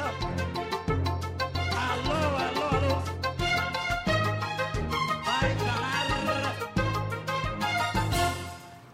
[0.00, 0.24] WhatsApp.
[1.76, 3.02] Alô, alô, alô.
[5.24, 5.56] Vai.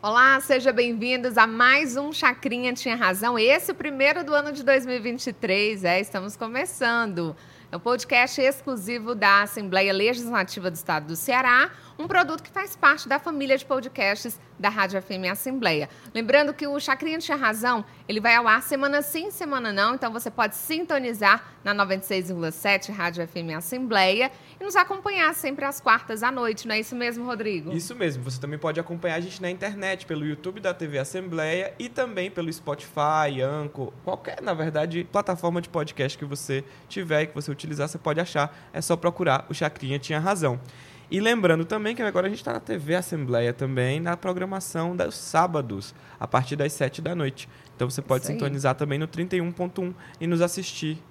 [0.02, 3.38] Olá, sejam bem-vindos a mais um Chacrinha Tinha Razão.
[3.38, 7.36] Esse é o primeiro do ano de 2023, é, estamos começando.
[7.70, 12.76] É um podcast exclusivo da Assembleia Legislativa do Estado do Ceará, um produto que faz
[12.76, 15.88] parte da família de podcasts da Rádio FM Assembleia.
[16.14, 20.12] Lembrando que o Chacrinha Tinha Razão, ele vai ao ar semana sim, semana não, então
[20.12, 26.30] você pode sintonizar na 96,7 Rádio FM Assembleia e nos acompanhar sempre às quartas à
[26.30, 27.72] noite, não é isso mesmo, Rodrigo?
[27.72, 31.74] Isso mesmo, você também pode acompanhar a gente na internet, pelo YouTube da TV Assembleia
[31.78, 37.26] e também pelo Spotify, Anchor, qualquer, na verdade, plataforma de podcast que você tiver e
[37.26, 38.56] que você utilizar, você pode achar.
[38.72, 40.60] É só procurar o Chacrinha Tinha Razão.
[41.10, 45.14] E lembrando também que agora a gente está na TV Assembleia também, na programação dos
[45.14, 47.48] sábados, a partir das 7 da noite.
[47.74, 51.02] Então você pode Isso sintonizar também no 31.1 e nos assistir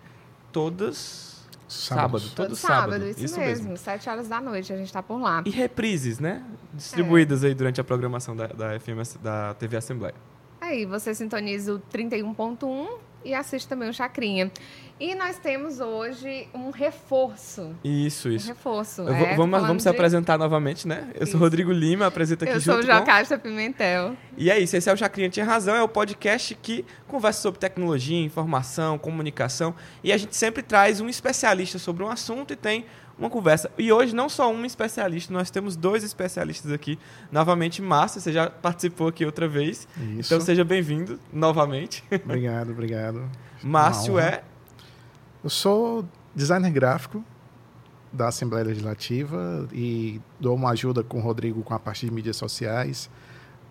[0.51, 1.35] todos
[1.67, 2.33] sábado, Sábados.
[2.33, 3.07] todo, sábado.
[3.17, 5.43] isso, mesmo, sete horas da noite, a gente está por lá.
[5.45, 6.43] E reprises, né?
[6.73, 10.15] Distribuídas aí durante a programação da, da, FM, da TV Assembleia.
[10.61, 12.87] Aí você sintoniza o 31.1
[13.25, 14.49] e assiste também o Chacrinha.
[14.97, 17.75] E nós temos hoje um reforço.
[17.83, 18.47] Isso, Um isso.
[18.47, 19.01] reforço.
[19.01, 21.09] Eu é, vamos vamos se de- apresentar novamente, né?
[21.15, 21.33] Eu Isso.
[21.33, 22.97] sou Rodrigo Lima, apresento aqui Eu sou o junto com...
[22.99, 24.15] Jocasta Pimentel.
[24.37, 27.59] E é isso, esse é o Chacrinha Tinha Razão, é o podcast que conversa sobre
[27.59, 29.75] tecnologia, informação, comunicação.
[30.01, 32.85] E a gente sempre traz um especialista sobre um assunto e tem
[33.17, 33.71] uma conversa.
[33.77, 36.99] E hoje não só um especialista, nós temos dois especialistas aqui.
[37.31, 39.87] Novamente, Márcio, você já participou aqui outra vez.
[39.97, 40.33] Isso.
[40.33, 42.03] Então seja bem-vindo novamente.
[42.23, 43.29] Obrigado, obrigado.
[43.63, 44.43] Márcio é
[45.43, 47.23] Eu sou designer gráfico
[48.11, 52.37] da Assembleia Legislativa e dou uma ajuda com o Rodrigo com a parte de mídias
[52.37, 53.09] sociais,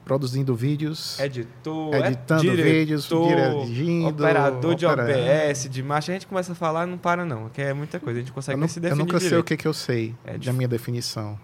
[0.04, 5.04] produzindo vídeos, editor, editando é vídeos, diretor, dirigindo, operador de opera-
[5.48, 6.12] OBS, de marcha.
[6.12, 8.18] A gente começa a falar, não para não, que é muita coisa.
[8.18, 9.44] A gente consegue Eu, nu- se eu definir nunca sei o direito.
[9.46, 11.38] que, que eu sei É da minha definição.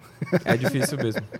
[0.45, 1.21] É difícil mesmo.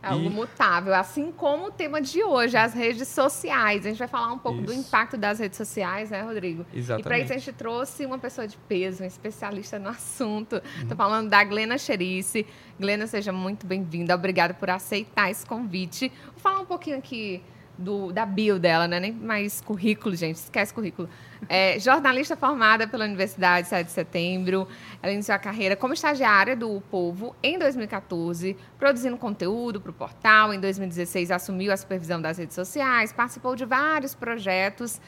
[0.00, 3.84] É algo E- mutável, assim como o tema de hoje, as redes sociais.
[3.84, 4.80] A gente vai falar um pouco do Isso.
[4.86, 6.62] impacto das redes sociais, né, Rodrigo?
[6.62, 7.24] E para Exatamente.
[7.24, 10.54] isso a gente trouxe uma pessoa de peso, um especialista no assunto.
[10.54, 10.82] Uhum.
[10.82, 12.46] Estou falando da Glena Cherice.
[12.78, 14.14] Glena, seja muito bem-vinda.
[14.14, 16.12] Obrigada por aceitar esse convite.
[16.26, 17.42] Vou falar um pouquinho aqui
[17.78, 18.98] do, da bio dela, né?
[18.98, 20.36] Nem mais currículo, gente.
[20.36, 21.08] Esquece currículo.
[21.48, 24.66] É, jornalista formada pela Universidade 7 de Setembro.
[25.00, 30.52] Ela iniciou a carreira como estagiária do Povo em 2014, produzindo conteúdo para o portal.
[30.52, 35.00] Em 2016, assumiu a supervisão das redes sociais, participou de vários projetos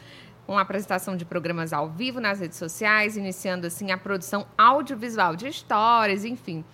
[0.47, 5.49] com apresentação de programas ao vivo nas redes sociais, iniciando assim a produção audiovisual de
[5.49, 6.65] histórias, enfim.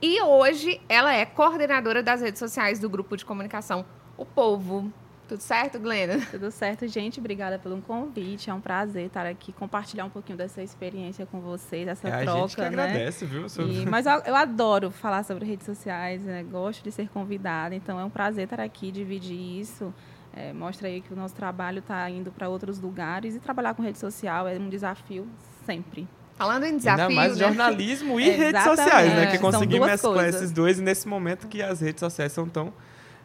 [0.00, 3.84] E hoje ela é coordenadora das redes sociais do grupo de comunicação
[4.16, 4.92] O Povo.
[5.28, 6.18] Tudo certo, Glena?
[6.30, 7.20] Tudo certo, gente.
[7.20, 8.48] Obrigada pelo convite.
[8.48, 12.22] É um prazer estar aqui, compartilhar um pouquinho dessa experiência com vocês, essa É a
[12.22, 12.66] troca, gente que né?
[12.68, 13.46] agradece, viu?
[13.68, 16.42] E- mas eu, eu adoro falar sobre redes sociais, né?
[16.42, 19.92] gosto de ser convidada, então é um prazer estar aqui, dividir isso.
[20.34, 23.82] É, mostra aí que o nosso trabalho está indo para outros lugares e trabalhar com
[23.82, 25.26] rede social é um desafio
[25.66, 26.06] sempre.
[26.36, 27.44] Falando em desafio, Ainda mais né?
[27.46, 28.76] jornalismo e redes Exatamente.
[28.82, 29.26] sociais, né?
[29.26, 30.34] Que conseguir mesclar coisas.
[30.36, 32.72] esses dois nesse momento que as redes sociais são tão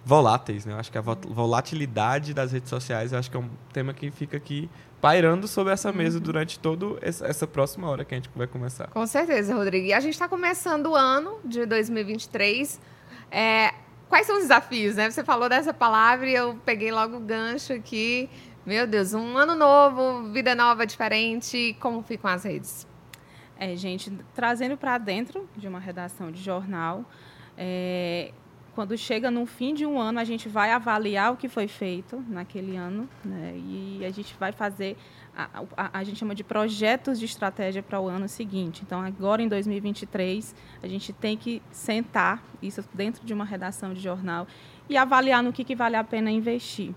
[0.05, 0.73] voláteis, né?
[0.73, 3.93] Eu acho que a vo- volatilidade das redes sociais, eu acho que é um tema
[3.93, 4.69] que fica aqui
[5.01, 6.23] pairando sobre essa mesa Uhum.
[6.23, 8.87] durante toda essa, essa próxima hora que a gente vai começar.
[8.87, 9.87] Com certeza, Rodrigo.
[9.87, 12.79] E a gente está começando o ano de 2023.
[13.31, 13.73] É,
[14.09, 15.09] quais são os desafios, né?
[15.09, 18.29] Você falou dessa palavra e eu peguei logo o gancho aqui.
[18.65, 21.75] Meu Deus, um ano novo, vida nova, diferente.
[21.81, 22.87] Como ficam as redes?
[23.57, 27.03] É, gente, trazendo para dentro de uma redação de jornal,
[27.57, 28.31] é,
[28.75, 32.23] quando chega no fim de um ano, a gente vai avaliar o que foi feito
[32.27, 34.97] naquele ano, né, e a gente vai fazer,
[35.35, 38.81] a, a- a gente chama de projetos de estratégia para o ano seguinte.
[38.85, 43.99] Então, agora em 2023, a gente tem que sentar isso dentro de uma redação de
[44.01, 44.47] jornal
[44.89, 46.93] e avaliar no que, que vale a pena investir.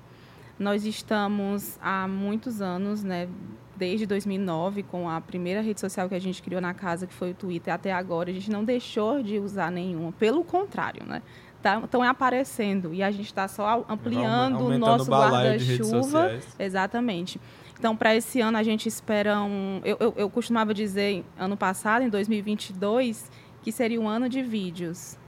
[0.59, 3.29] Nós estamos há muitos anos, né,
[3.77, 7.33] desde 2009, com a primeira rede social que a gente criou na casa, que foi
[7.33, 10.13] o Twitter, até agora, a gente não deixou de usar nenhuma.
[10.13, 11.21] Pelo contrário, né?
[11.83, 16.39] Estão aparecendo e a gente está só ampliando o nosso guarda-chuva.
[16.59, 17.41] Exatamente.
[17.79, 19.81] Então, para esse ano, a gente espera um.
[19.85, 23.31] Eu, eu, eu costumava dizer, ano passado, em 2022,
[23.63, 25.19] que seria um ano de vídeos.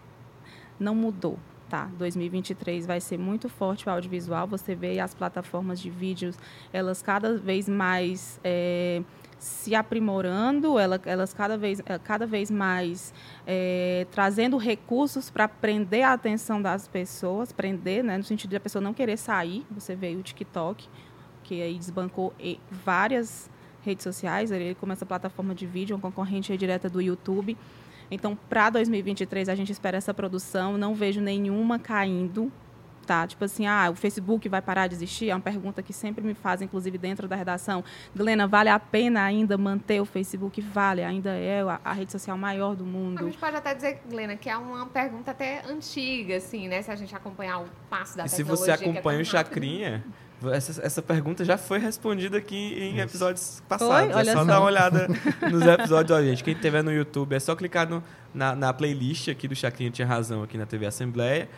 [0.79, 1.39] Não mudou.
[1.69, 4.47] Tá, 2023 vai ser muito forte o audiovisual.
[4.47, 6.39] Você vê as plataformas de vídeos,
[6.73, 9.03] elas cada vez mais é,
[9.39, 13.13] se aprimorando, ela- elas cada vez, eh, cada vez mais
[13.47, 18.61] é, trazendo recursos para prender a atenção das pessoas, prender, né, no sentido de a
[18.61, 19.65] pessoa não querer sair.
[19.71, 20.87] Você vê o TikTok,
[21.45, 22.35] que aí desbancou
[22.71, 23.49] várias
[23.83, 27.57] redes sociais, ele como essa plataforma de vídeo, uma concorrente direta do YouTube.
[28.11, 30.77] Então, para 2023, a gente espera essa produção.
[30.77, 32.51] Não vejo nenhuma caindo,
[33.09, 33.27] tá?
[33.27, 35.31] Tipo assim, ah, o Facebook vai parar de existir?
[35.31, 37.83] É uma pergunta que sempre me fazem, inclusive dentro da redação.
[38.15, 40.61] Glena, vale a pena ainda manter o Facebook?
[40.61, 43.25] Vale, ainda é a, a rede social maior do A mundo.
[43.25, 46.83] gente pode até dizer, Glena, que é uma pergunta até antiga, assim, né?
[46.83, 49.55] Se a gente acompanhar o passo da E se você é acompanha o tão rápido.
[49.55, 50.05] Chacrinha,
[50.53, 54.15] essa, essa pergunta já foi respondida aqui em episódios passados.
[54.15, 54.45] Olha é só só.
[54.45, 55.09] dar uma olhada
[55.51, 56.11] nos episódios.
[56.17, 59.57] Ó, gente, quem estiver no YouTube, é só clicar no- na, na playlist aqui do
[59.57, 61.49] Chacrinha Tinha Razão aqui na TV Assembleia,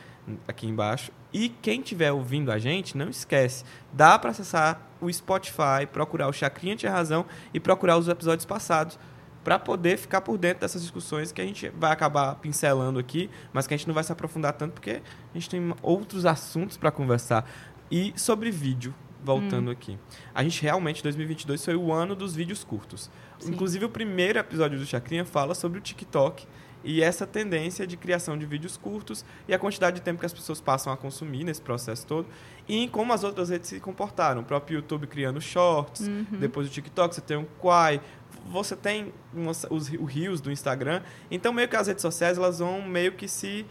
[0.46, 1.10] aqui embaixo.
[1.32, 6.32] E quem estiver ouvindo a gente, não esquece, dá para acessar o Spotify, procurar o
[6.32, 7.24] Chacrinha Tinha Razão
[7.54, 8.98] e procurar os episódios passados
[9.42, 13.66] para poder ficar por dentro dessas discussões que a gente vai acabar pincelando aqui, mas
[13.66, 15.00] que a gente não vai se aprofundar tanto porque
[15.34, 17.48] a gente tem outros assuntos para conversar.
[17.90, 19.98] E sobre vídeo, voltando aqui.
[20.34, 23.10] A gente realmente, 2022 foi o ano dos vídeos curtos.
[23.38, 23.52] Sim.
[23.52, 26.46] Inclusive, o primeiro episódio do Chacrinha fala sobre o TikTok
[26.82, 30.32] e essa tendência de criação de vídeos curtos e a quantidade de tempo que as
[30.32, 32.26] pessoas passam a consumir nesse processo todo
[32.68, 34.40] e em como as outras redes se comportaram.
[34.40, 38.00] O próprio YouTube criando shorts, depois o TikTok, você tem o Quai,
[38.46, 39.64] você tem os,
[39.98, 41.02] o Reels do Instagram.
[41.30, 43.66] Então, meio que as redes sociais, elas vão meio que se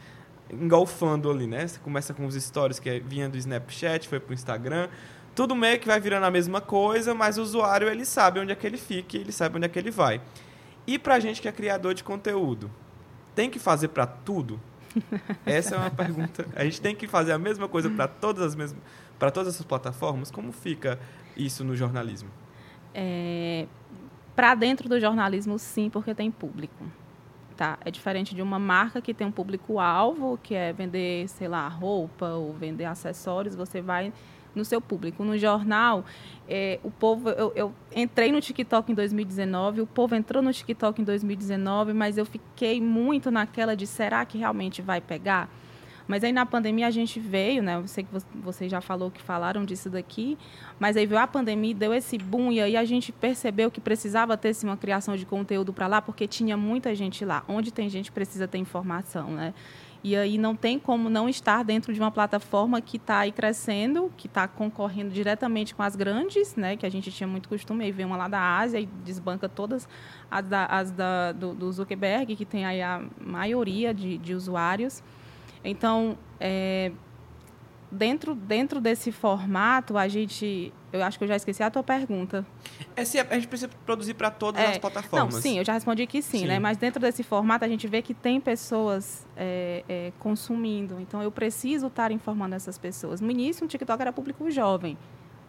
[0.51, 1.67] engolfando ali, né?
[1.67, 4.89] Você começa com os stories que é- vinha do Snapchat, foi pro Instagram.
[5.35, 8.55] Tudo meio que vai virando a mesma coisa, mas o usuário ele sabe onde é
[8.55, 10.21] que ele fica, e ele sabe onde é que ele vai.
[10.87, 12.69] E pra gente que é criador de conteúdo,
[13.39, 14.59] tem que fazer pra tudo?
[15.45, 16.45] Essa é uma pergunta.
[16.53, 18.81] A gente tem que fazer a mesma coisa para todas as mesmas
[19.17, 20.29] para todas essas plataformas?
[20.29, 20.99] Como fica
[21.37, 22.29] isso no jornalismo?
[22.93, 23.65] É,
[24.35, 26.83] para dentro do jornalismo, sim, porque tem público.
[27.55, 27.77] Tá?
[27.85, 32.31] É diferente de uma marca que tem um público-alvo, que é vender, sei lá, roupa
[32.31, 34.11] ou vender acessórios, você vai
[34.55, 35.23] no seu público.
[35.23, 36.05] No jornal,
[36.47, 37.29] é, o povo.
[37.29, 42.17] Eu, eu entrei no TikTok em 2019, o povo entrou no TikTok em 2019, mas
[42.17, 45.49] eu fiquei muito naquela de será que realmente vai pegar?
[46.07, 47.75] Mas aí na pandemia a gente veio, né?
[47.75, 50.39] Eu sei que vo- você já falou que falaram disso daqui,
[50.79, 54.35] mas aí veio a pandemia, deu esse boom e aí a gente percebeu que precisava
[54.35, 57.43] ter uma criação de conteúdo para lá, porque tinha muita gente lá.
[57.47, 59.53] Onde tem gente precisa ter informação, né?
[60.01, 64.11] E aí não tem como não estar dentro de uma plataforma que está aí crescendo,
[64.15, 66.77] que está concorrendo diretamente com as grandes, né?
[66.77, 69.89] Que a gente tinha muito costume, aí vem uma lá da Ásia e desbanca todas
[70.31, 75.03] as, da, as da, do, do Zuckerberg, que tem aí a maioria de, de usuários.
[75.63, 76.93] Então, é,
[77.91, 80.73] dentro, dentro desse formato, a gente.
[80.91, 82.45] Eu acho que eu já esqueci a tua pergunta.
[82.95, 85.35] É se a gente precisa produzir para todas É, as plataformas.
[85.35, 86.47] Não, sim, eu já respondi que sim, Sim.
[86.47, 86.59] né?
[86.59, 90.99] Mas dentro desse formato a gente vê que tem pessoas é, é, consumindo.
[90.99, 93.21] Então eu preciso estar informando essas pessoas.
[93.21, 94.97] No início, o TikTok era público jovem.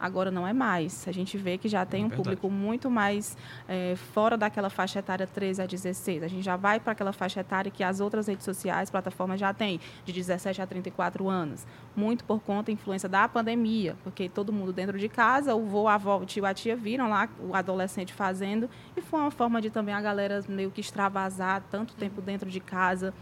[0.00, 1.06] Agora não é mais.
[1.06, 2.22] A gente vê que já tem É um verdade.
[2.36, 3.36] público muito mais
[3.68, 6.22] é, fora daquela faixa etária 13 a 16.
[6.22, 9.52] A gente já vai para aquela faixa etária que as outras redes sociais, plataformas já
[9.52, 11.66] têm, de 17 a 34 anos.
[11.94, 15.86] Muito por conta da influência da pandemia, porque todo mundo dentro de casa, o vô,
[15.86, 19.60] a avó, o tio, a tia viram lá o adolescente fazendo e foi uma forma
[19.60, 23.12] de também a galera meio que extravasar tanto tempo dentro de casa.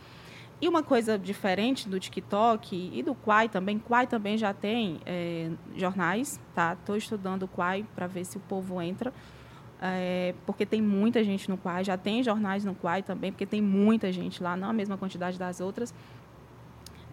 [0.60, 5.50] E uma coisa diferente do TikTok e do Quai também, Quai também já tem é,
[5.76, 6.72] jornais, tá?
[6.72, 9.12] Estou estudando o Quai para ver se o povo entra,
[9.80, 13.62] é, porque tem muita gente no Quai, já tem jornais no Quai também, porque tem
[13.62, 15.94] muita gente lá, não a mesma quantidade das outras.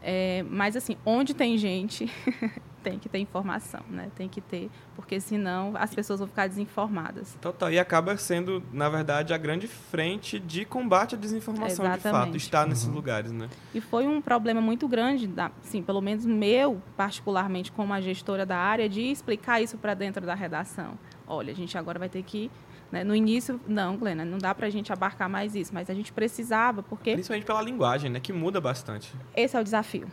[0.02, 2.12] É, mas assim, onde tem gente,
[2.86, 4.12] tem que ter informação, né?
[4.16, 7.36] Tem que ter, porque senão as pessoas vão ficar desinformadas.
[7.42, 7.72] Total.
[7.72, 12.38] E acaba sendo, na verdade, a grande frente de combate à desinformação, de fato, Exatamente.
[12.38, 13.50] estar nesses lugares, né?
[13.74, 15.28] E foi um problema muito grande,
[15.64, 20.24] sim, pelo menos meu, particularmente como a gestora da área, de explicar isso para dentro
[20.24, 20.94] da redação.
[21.28, 22.52] Olha, a gente agora vai ter que.
[22.92, 25.94] né, no início, não, Glena, não dá para a gente abarcar mais isso, mas a
[25.96, 28.20] gente precisava, porque Principalmente pela linguagem, né?
[28.20, 29.12] Que muda bastante.
[29.36, 30.08] esse é o desafio,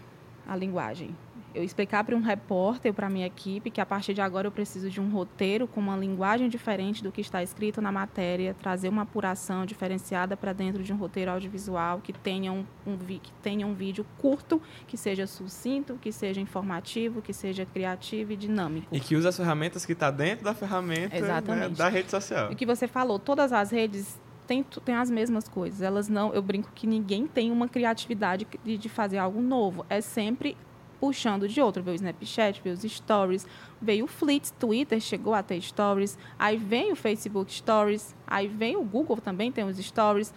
[0.48, 1.14] a linguagem.
[1.54, 4.52] Eu explicar para um repórter, para a minha equipe, que a partir de agora eu
[4.52, 8.88] preciso de um roteiro com uma linguagem diferente do que está escrito na matéria, trazer
[8.88, 13.66] uma apuração diferenciada para dentro de um roteiro audiovisual que tenha um, um que tenha
[13.66, 18.87] um vídeo curto, que seja sucinto, que seja informativo, que seja criativo e dinâmico.
[18.94, 21.16] E que usa as ferramentas que está dentro da ferramenta
[21.54, 22.50] né, da rede social.
[22.52, 25.82] O que você falou, todas as redes têm, tu- têm as mesmas coisas.
[25.82, 29.85] Elas não, eu brinco que ninguém tem uma criatividade de, de fazer algo novo.
[29.90, 30.56] É sempre
[31.02, 31.82] puxando de outro.
[31.82, 33.44] Veio o Snapchat, veio os Stories,
[33.80, 38.76] veio o Fleets, Twitter chegou a ter Stories, aí vem o Facebook Stories, aí vem
[38.76, 40.32] o Google também tem os Stories,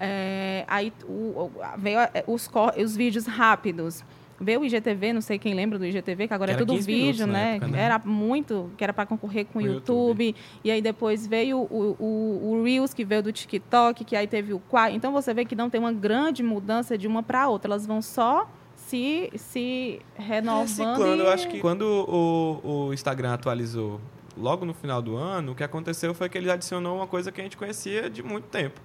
[0.00, 2.48] é, aí o, veio a- os,
[2.82, 4.02] os vídeos rápidos.
[4.40, 6.86] ver o IGTV, não sei quem lembra do IGTV, que agora Que é tudo 15
[6.86, 7.56] vídeo, minutos né?
[7.56, 7.82] época, né?
[7.82, 11.96] Era muito, que era para concorrer com o o YouTube, E aí depois veio o,
[11.98, 14.94] o, o Reels, que veio do TikTok, que aí teve o Quai.
[14.94, 17.68] Então você vê que não tem uma grande mudança de uma para outra.
[17.70, 18.46] Elas vão só
[18.88, 20.62] se, se renovando.
[20.62, 24.00] Reciclando, e- eu acho que quando o, o Instagram atualizou
[24.36, 27.40] logo no final do ano, o que aconteceu foi que ele adicionou uma coisa que
[27.40, 28.80] a gente conhecia de muito tempo.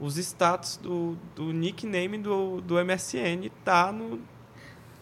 [0.00, 4.20] Os status do, do nickname do, do MSN tá no,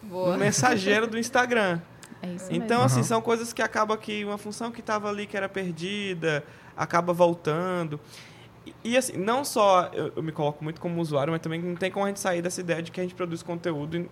[0.03, 1.79] no mensageiro do Instagram.
[2.19, 2.83] É isso Então, mesmo.
[2.85, 3.03] assim, Aham.
[3.03, 6.43] são coisas que acaba que uma função que estava ali que era perdida,
[6.75, 7.99] acaba voltando.
[8.65, 11.75] E, e, assim, não só eu, eu me coloco muito como usuário, mas também não
[11.75, 14.09] tem como a gente sair dessa ideia de que a gente produz conteúdo.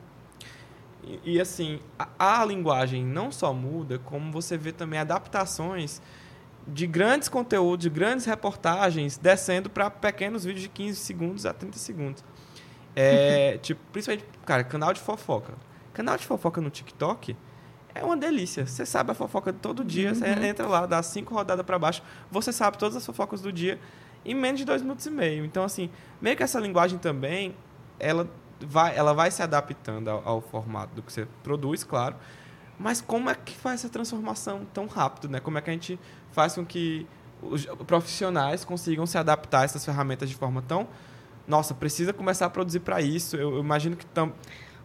[1.24, 6.02] E, assim, a, a linguagem não só muda, como você vê também adaptações
[6.68, 11.78] de grandes conteúdos, de grandes reportagens, descendo para pequenos vídeos de 15 segundos a 30
[11.78, 12.24] segundos.
[12.96, 15.54] É, tipo, principalmente, cara, canal de fofoca.
[15.94, 17.38] Canal de fofoca no TikTok
[17.94, 18.66] é uma delícia.
[18.66, 22.52] Você sabe a fofoca todo dia, você entra lá, dá cinco rodadas para baixo, você
[22.52, 23.80] sabe todas as fofocas do dia
[24.26, 25.46] em menos de dois minutos e meio.
[25.46, 27.56] Então, assim, meio que essa linguagem também,
[28.00, 28.28] ela
[28.66, 32.16] vai, ela vai se adaptando ao, ao formato do que você produz, claro.
[32.78, 35.40] Mas como é que faz essa transformação tão rápido, né?
[35.40, 36.00] Como é que a gente
[36.32, 37.08] faz com que
[37.42, 40.88] os profissionais consigam se adaptar a essas ferramentas de forma tão...
[41.48, 43.36] Nossa, precisa começar a produzir para isso.
[43.36, 44.34] Eu, eu imagino que tam,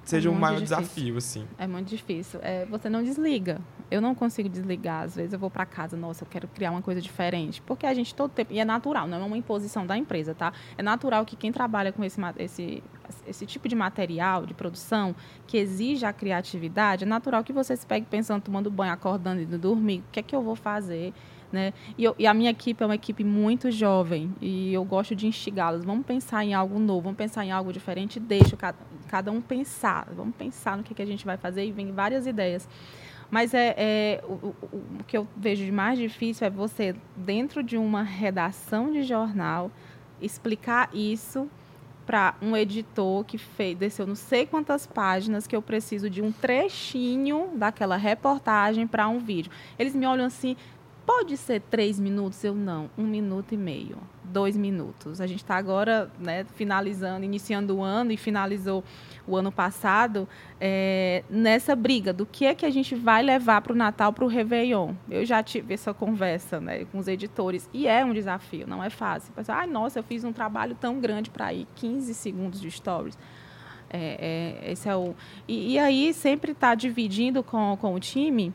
[0.05, 0.77] seja um muito maior difícil.
[0.77, 1.49] desafio, assim.
[1.59, 2.41] É muito difícil.
[2.43, 3.61] É, você não desliga.
[3.91, 5.05] Eu não consigo desligar.
[5.05, 7.63] Às vezes eu vou para casa, nossa, eu quero criar uma coisa diferente.
[7.63, 8.53] Porque a gente todo tempo.
[8.53, 10.53] E é natural, não é uma imposição da empresa, tá?
[10.77, 12.83] É natural que quem trabalha com esse, esse,
[13.31, 15.15] esse tipo de material, de produção,
[15.47, 19.47] que exige a criatividade, é natural que você se pegue pensando, tomando banho, acordando e
[19.47, 20.01] dormir.
[20.01, 21.13] O que é que eu vou fazer?
[21.53, 21.73] Né?
[21.99, 25.27] E, eu- e a minha equipe é uma equipe muito jovem e eu gosto de
[25.27, 25.85] instigá-los.
[25.85, 28.21] Vamos pensar em algo novo, vamos pensar em algo diferente.
[28.21, 30.07] Deixa cada, cada um pensar.
[30.15, 32.69] Vamos pensar no que, que a gente vai fazer e vem várias ideias.
[33.31, 34.55] Mas é, é, o, o-
[35.01, 39.71] o que eu vejo de mais difícil é você, dentro de uma redação de jornal,
[40.21, 41.49] explicar isso
[42.11, 46.33] para um editor que fez, desceu não sei quantas páginas que eu preciso de um
[46.33, 49.53] trechinho daquela reportagem para um vídeo.
[49.79, 50.57] Eles me olham assim,
[51.11, 52.45] pode ser três minutos?
[52.45, 55.21] Eu não, um minuto e meio, dois minutos.
[55.21, 58.85] A gente está agora né, finalizando, iniciando o ano e finalizou
[59.27, 60.29] o ano passado
[60.61, 64.25] é, nessa briga do que é que a gente vai levar para o Natal, para
[64.25, 64.95] o Réveillon.
[65.11, 68.89] Eu já tive essa conversa né, com os editores e é um desafio, não é
[68.89, 69.35] fácil.
[69.49, 73.19] Ai, nossa, eu fiz um trabalho tão grande para ir 15 segundos de stories.
[73.93, 75.17] É, é, esse é o
[75.49, 78.55] e, e aí sempre está dividindo com, com o time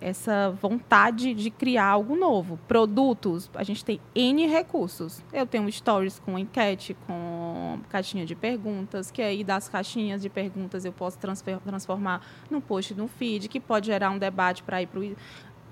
[0.00, 2.58] essa vontade de criar algo novo.
[2.68, 5.22] Produtos, a gente tem N recursos.
[5.32, 10.84] Eu tenho stories com enquete, com caixinha de perguntas, que aí das caixinhas de perguntas
[10.84, 15.00] eu posso transformar num post no feed, que pode gerar um debate para ir para
[15.00, 15.16] o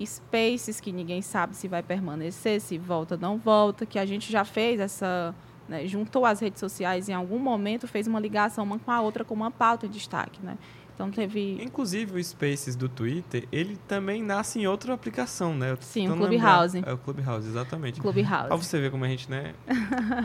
[0.05, 4.31] Spaces, que ninguém sabe se vai permanecer, se volta ou não volta, que a gente
[4.31, 5.35] já fez essa.
[5.67, 9.23] né, juntou as redes sociais em algum momento, fez uma ligação uma com a outra
[9.25, 10.39] com uma pauta em destaque.
[10.41, 10.57] Né?
[10.99, 11.57] Então teve.
[11.63, 15.77] Inclusive o Spaces do Twitter, ele também nasce em outra aplicação, né?
[15.79, 16.83] Sim, o Clubhouse.
[16.85, 18.01] É o Clubhouse, exatamente.
[18.01, 18.47] Clubhouse.
[18.47, 19.55] Pra você ver como a gente, né,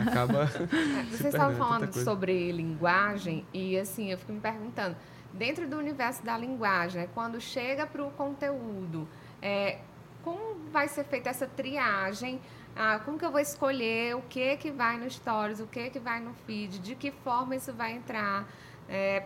[0.05, 0.47] acaba...
[1.09, 4.97] Vocês estavam tanta falando sobre linguagem e assim, eu fico me perguntando,
[5.33, 9.07] dentro do universo da linguagem, né, quando chega para o conteúdo,
[9.41, 9.79] é,
[10.25, 12.41] como vai ser feita essa triagem?
[12.75, 15.99] Ah, como que eu vou escolher o que que vai no stories, o que que
[15.99, 18.45] vai no feed, de que forma isso vai entrar,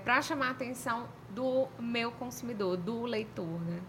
[0.03, 3.79] para chamar a atenção do meu consumidor, do leitor, né?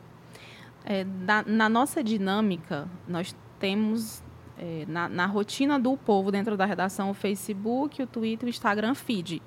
[0.84, 1.04] É,
[1.46, 4.22] na, nossa dinâmica, nós temos
[4.58, 8.94] é, na, na rotina do povo dentro da redação o Facebook, o Twitter, o Instagram,
[8.94, 9.42] feed,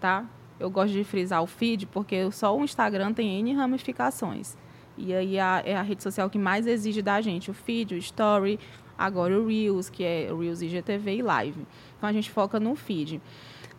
[0.00, 0.24] tá?
[0.58, 4.56] Eu gosto de frisar o feed porque só o Instagram tem N ramificações.
[4.96, 7.98] E aí a- é a rede social que mais exige da gente, o feed, o
[7.98, 8.58] story,
[8.96, 11.66] agora o Reels, que é Reels IGTV e Live.
[11.96, 13.20] Então a gente foca no feed.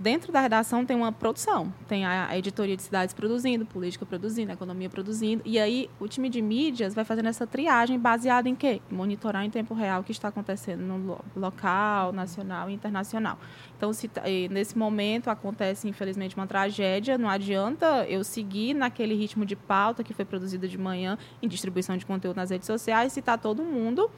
[0.04, 4.52] Dentro da redação tem uma produção, tem a, a editoria de cidades produzindo, política produzindo,
[4.52, 8.82] economia produzindo, e aí o time de mídias vai fazendo essa triagem baseada em quê?
[8.92, 13.40] Monitorar em tempo real o que está acontecendo no lo- local, nacional e internacional.
[13.78, 19.16] Então, se, tá- e nesse momento acontece, infelizmente, uma tragédia, não adianta eu seguir naquele
[19.16, 23.14] ritmo de pauta que foi produzido de manhã em distribuição de conteúdo nas redes sociais,
[23.14, 24.12] se está todo mundo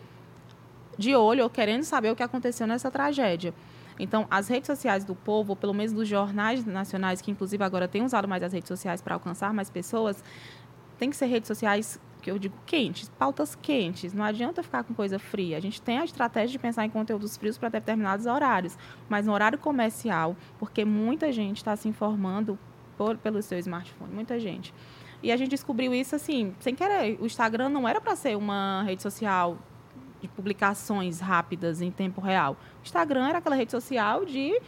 [0.98, 3.54] de olho ou querendo saber o que aconteceu nessa tragédia.
[4.00, 7.88] Então, as redes sociais do povo, ou pelo menos dos jornais nacionais, que inclusive agora
[7.88, 10.24] têm usado mais as redes sociais para alcançar mais pessoas,
[10.98, 14.12] tem que ser redes sociais que eu digo quentes, pautas quentes.
[14.12, 15.58] Não adianta ficar com coisa fria.
[15.58, 19.34] A gente tem a estratégia de pensar em conteúdos frios para determinados horários, mas no
[19.34, 22.58] horário comercial, porque muita gente está se informando
[22.98, 24.74] por, pelo seu smartphone, muita gente.
[25.22, 27.18] E a gente descobriu isso assim, sem querer.
[27.22, 29.58] O Instagram não era para ser uma rede social
[30.28, 32.54] de publicações rápidas em tempo real.
[32.82, 34.60] O Instagram era aquela rede social de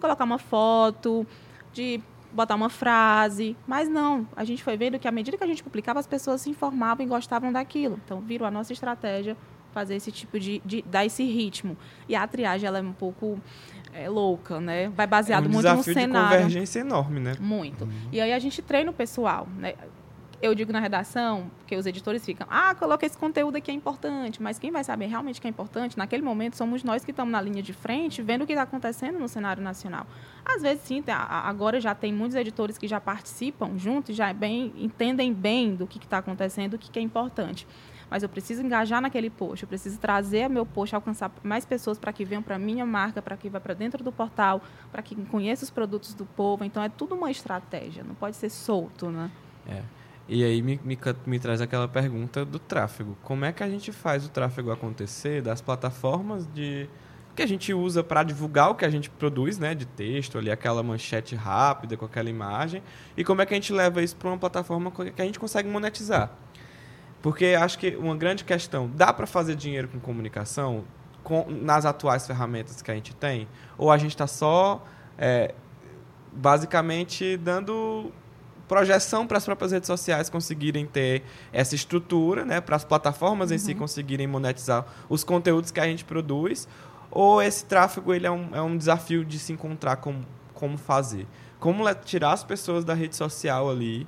[0.00, 1.26] colocar uma foto,
[1.72, 2.00] de
[2.32, 4.26] botar uma frase, mas não.
[4.36, 7.04] A gente foi vendo que à medida que a gente publicava, as pessoas se informavam
[7.04, 7.98] e gostavam daquilo.
[8.04, 9.36] Então, virou a nossa estratégia
[9.72, 11.76] fazer esse tipo de, de dar esse ritmo.
[12.08, 13.38] E a triagem ela é um pouco
[13.92, 14.88] é, louca, né?
[14.88, 16.36] Vai baseado é um muito no desafio de cenário.
[16.36, 17.34] convergência enorme, né?
[17.38, 17.88] Muito.
[18.12, 19.74] E aí a gente treina o pessoal, né?
[20.40, 24.40] Eu digo na redação, porque os editores ficam, ah, coloca esse conteúdo aqui é importante,
[24.40, 27.40] mas quem vai saber realmente que é importante, naquele momento, somos nós que estamos na
[27.40, 30.06] linha de frente, vendo o que está acontecendo no cenário nacional.
[30.44, 34.32] Às vezes, sim, a- agora já tem muitos editores que já participam juntos, já é
[34.34, 37.66] bem, entendem bem do que está acontecendo, o que, que é importante.
[38.08, 42.12] Mas eu preciso engajar naquele post, eu preciso trazer meu post, alcançar mais pessoas para
[42.12, 45.16] que venham para a minha marca, para que vá para dentro do portal, para que
[45.26, 46.64] conheça os produtos do povo.
[46.64, 49.30] Então, é tudo uma estratégia, não pode ser solto, né?
[49.68, 49.82] É.
[50.28, 53.16] E aí me, me, me traz aquela pergunta do tráfego.
[53.22, 56.88] Como é que a gente faz o tráfego acontecer das plataformas de
[57.34, 60.50] que a gente usa para divulgar o que a gente produz, né, de texto, ali
[60.50, 62.82] aquela manchete rápida com aquela imagem,
[63.16, 65.68] e como é que a gente leva isso para uma plataforma que a gente consegue
[65.68, 66.32] monetizar?
[67.22, 70.84] Porque acho que uma grande questão, dá para fazer dinheiro com comunicação
[71.22, 73.46] com- nas atuais ferramentas que a gente tem?
[73.76, 74.84] Ou a gente está só
[75.16, 75.54] é,
[76.32, 78.12] basicamente dando
[78.68, 81.22] projeção para as próprias redes sociais conseguirem ter
[81.52, 86.04] essa estrutura, né, para as plataformas em si conseguirem monetizar os conteúdos que a gente
[86.04, 86.68] produz,
[87.10, 90.20] ou esse tráfego ele é um, é um desafio de se encontrar com
[90.52, 91.26] como fazer,
[91.58, 94.06] como tirar as pessoas da rede social ali,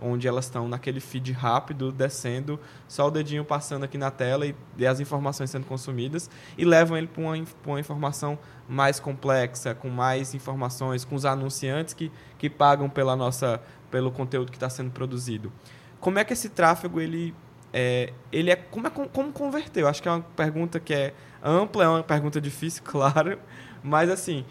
[0.00, 2.58] onde elas estão naquele feed rápido descendo,
[2.88, 6.96] só o dedinho passando aqui na tela e, e as informações sendo consumidas e levam
[6.96, 12.50] ele para uma, uma informação mais complexa, com mais informações, com os anunciantes que, que
[12.50, 13.60] pagam pela nossa
[13.90, 15.52] pelo conteúdo que está sendo produzido.
[16.00, 17.34] Como é que esse tráfego ele
[17.72, 19.84] é, ele é como é como converter?
[19.84, 23.38] Acho que é uma pergunta que é ampla, é uma pergunta difícil, claro,
[23.82, 24.44] mas assim,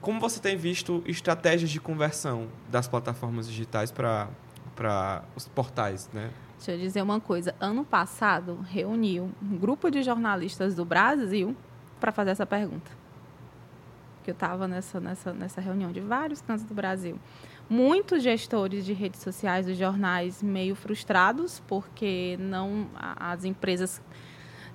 [0.00, 4.28] como você tem visto estratégias de conversão das plataformas digitais para
[4.76, 6.30] para os portais, né?
[6.56, 7.54] Deixa eu dizer uma coisa.
[7.58, 11.56] Ano passado, reuniu um grupo de jornalistas do Brasil
[11.98, 12.90] para fazer essa pergunta.
[14.22, 17.18] Que eu estava nessa, nessa, nessa reunião de vários cantos do Brasil.
[17.68, 24.00] Muitos gestores de redes sociais dos jornais meio frustrados, porque não as empresas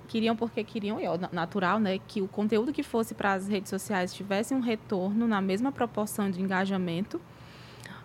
[0.08, 3.48] queriam porque queriam, e é na- natural, né, que o conteúdo que fosse para as
[3.48, 7.18] redes sociais tivesse um retorno na mesma proporção de engajamento.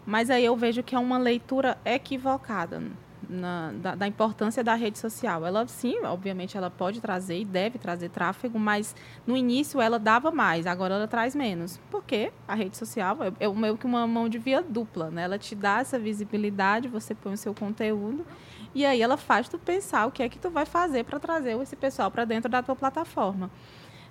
[0.05, 2.81] Mas aí eu vejo que é uma leitura equivocada
[3.29, 5.45] na- da, da importância da rede social.
[5.45, 10.31] Ela, sim, obviamente, ela pode trazer e deve trazer tráfego, mas no início ela dava
[10.31, 11.79] mais, agora ela traz menos.
[11.91, 15.23] Porque a rede social é, é meio que uma mão de via dupla, né?
[15.23, 18.25] Ela te dá essa visibilidade, você põe o seu conteúdo,
[18.73, 21.59] e aí ela faz tu pensar o que é que tu vai fazer para trazer
[21.61, 23.49] esse pessoal para dentro da tua plataforma.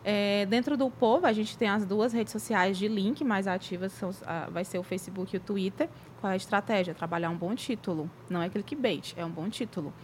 [0.09, 3.91] É, dentro do Povo, a gente tem as duas redes sociais de link mais ativas,
[3.91, 5.89] são, ah, vai ser o Facebook e o Twitter.
[6.27, 6.93] Qual é a estratégia?
[6.93, 8.11] Trabalhar um bom título.
[8.29, 9.95] Não é clickbait, é um bom título.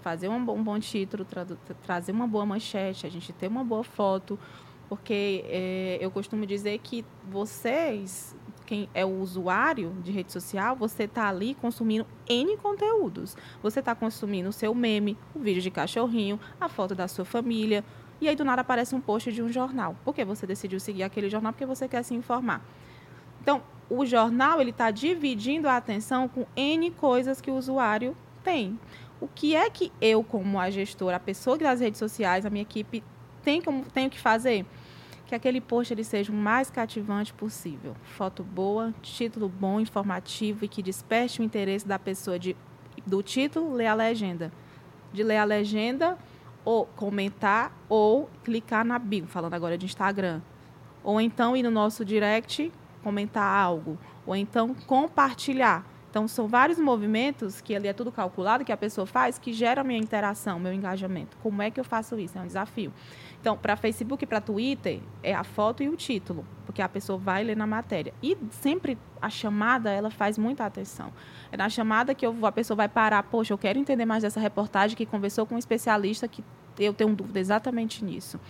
[0.00, 1.46] Fazer um bom, um bom título, tra-
[1.84, 4.36] trazer uma boa manchete, a gente ter uma boa foto.
[4.88, 8.34] Porque é, eu costumo dizer que vocês,
[8.66, 13.36] quem é o usuário de rede social, você está ali consumindo N conteúdos.
[13.62, 17.84] Você está consumindo o seu meme, o vídeo de cachorrinho, a foto da sua família,
[18.20, 19.94] e aí do nada aparece um post de um jornal.
[20.04, 21.52] Por que você decidiu seguir aquele jornal?
[21.52, 22.60] Porque você quer se informar.
[23.40, 28.78] Então, o jornal ele está dividindo a atenção com N coisas que o usuário tem.
[29.20, 32.62] O que é que eu, como a gestora, a pessoa das redes sociais, a minha
[32.62, 33.02] equipe,
[33.42, 34.64] tem como, tenho que fazer?
[35.26, 37.94] Que aquele post ele seja o mais cativante possível.
[38.02, 42.56] Foto boa, título bom, informativo e que desperte o interesse da pessoa de,
[43.06, 44.52] do título, ler a legenda.
[45.12, 46.16] De ler a legenda,
[46.64, 50.40] ou comentar, ou clicar na bio, falando agora de Instagram.
[51.02, 52.72] Ou então ir no nosso direct
[53.02, 55.84] comentar algo, ou então compartilhar.
[56.10, 59.82] Então, são vários movimentos que ali é tudo calculado, que a pessoa faz, que gera
[59.82, 61.36] a minha interação, meu engajamento.
[61.40, 62.36] Como é que eu faço isso?
[62.36, 62.92] É um desafio.
[63.40, 67.16] Então, para Facebook e para Twitter, é a foto e o título, porque a pessoa
[67.16, 68.12] vai ler na matéria.
[68.20, 71.12] E sempre a chamada, ela faz muita atenção.
[71.52, 74.40] É na chamada que eu a pessoa vai parar, poxa, eu quero entender mais dessa
[74.40, 76.42] reportagem que conversou com um especialista que
[76.76, 78.40] eu tenho dúvida exatamente nisso.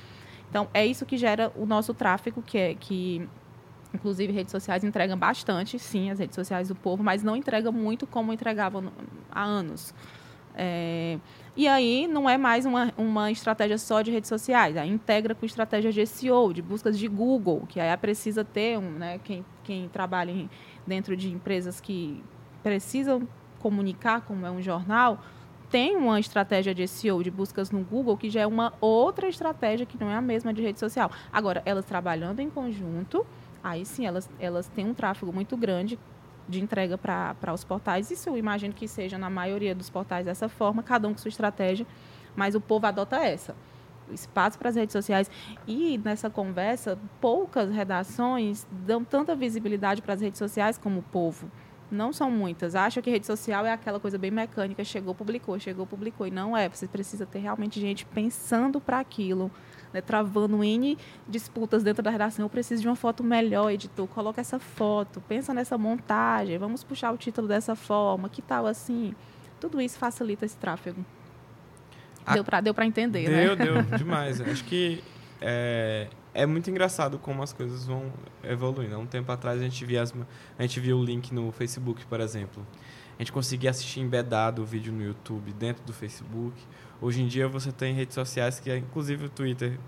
[0.48, 3.28] Então, é isso que gera o nosso tráfego, que é que
[3.92, 8.06] Inclusive, redes sociais entregam bastante, sim, as redes sociais do povo, mas não entrega muito
[8.06, 8.92] como entregavam
[9.30, 9.92] há anos.
[10.54, 11.18] É,
[11.56, 15.46] e aí não é mais uma, uma estratégia só de redes sociais, aí integra com
[15.46, 19.88] estratégia de SEO, de buscas de Google, que aí precisa ter um, né, quem, quem
[19.88, 20.50] trabalha em-
[20.86, 22.22] dentro de empresas que
[22.62, 23.26] precisam
[23.58, 25.20] comunicar, como é um jornal,
[25.70, 29.86] tem uma estratégia de SEO, de buscas no Google, que já é uma outra estratégia
[29.86, 31.10] que não é a mesma de rede social.
[31.32, 33.24] Agora, elas trabalhando em conjunto,
[33.62, 35.98] aí sim elas, elas têm um tráfego muito grande
[36.48, 38.10] de entrega para os portais.
[38.10, 41.28] Isso eu imagino que seja na maioria dos portais dessa forma, cada um com sua
[41.28, 41.86] estratégia,
[42.34, 43.54] mas o povo adota essa.
[44.12, 45.30] Espaço para as redes sociais.
[45.66, 51.50] E nessa conversa, poucas redações dão tanta visibilidade para as redes sociais como o povo.
[51.90, 52.74] Não são muitas.
[52.74, 56.26] Acham que rede social é aquela coisa bem mecânica, chegou, publicou, chegou, publicou.
[56.26, 56.68] E não é.
[56.68, 59.50] Você precisa ter realmente gente pensando para aquilo,
[59.92, 60.96] né, travando N
[61.28, 62.44] disputas dentro da redação.
[62.44, 64.06] Eu preciso de uma foto melhor, editor.
[64.08, 69.14] Coloca essa foto, pensa nessa montagem, vamos puxar o título dessa forma, que tal assim?
[69.60, 71.04] Tudo isso facilita esse tráfego.
[72.24, 73.64] A- Deu para deu pra entender, Deu, né?
[73.64, 74.40] deu, demais.
[74.40, 75.02] Acho que
[75.40, 78.12] é, é muito engraçado como as coisas vão
[78.44, 78.94] evoluindo.
[78.94, 80.14] Há um tempo atrás a gente via, as,
[80.58, 82.64] a gente via o link no Facebook, por exemplo.
[83.18, 86.54] A gente conseguia assistir embedado o vídeo no YouTube dentro do Facebook.
[87.00, 89.78] Hoje em dia você tem redes sociais que, inclusive o Twitter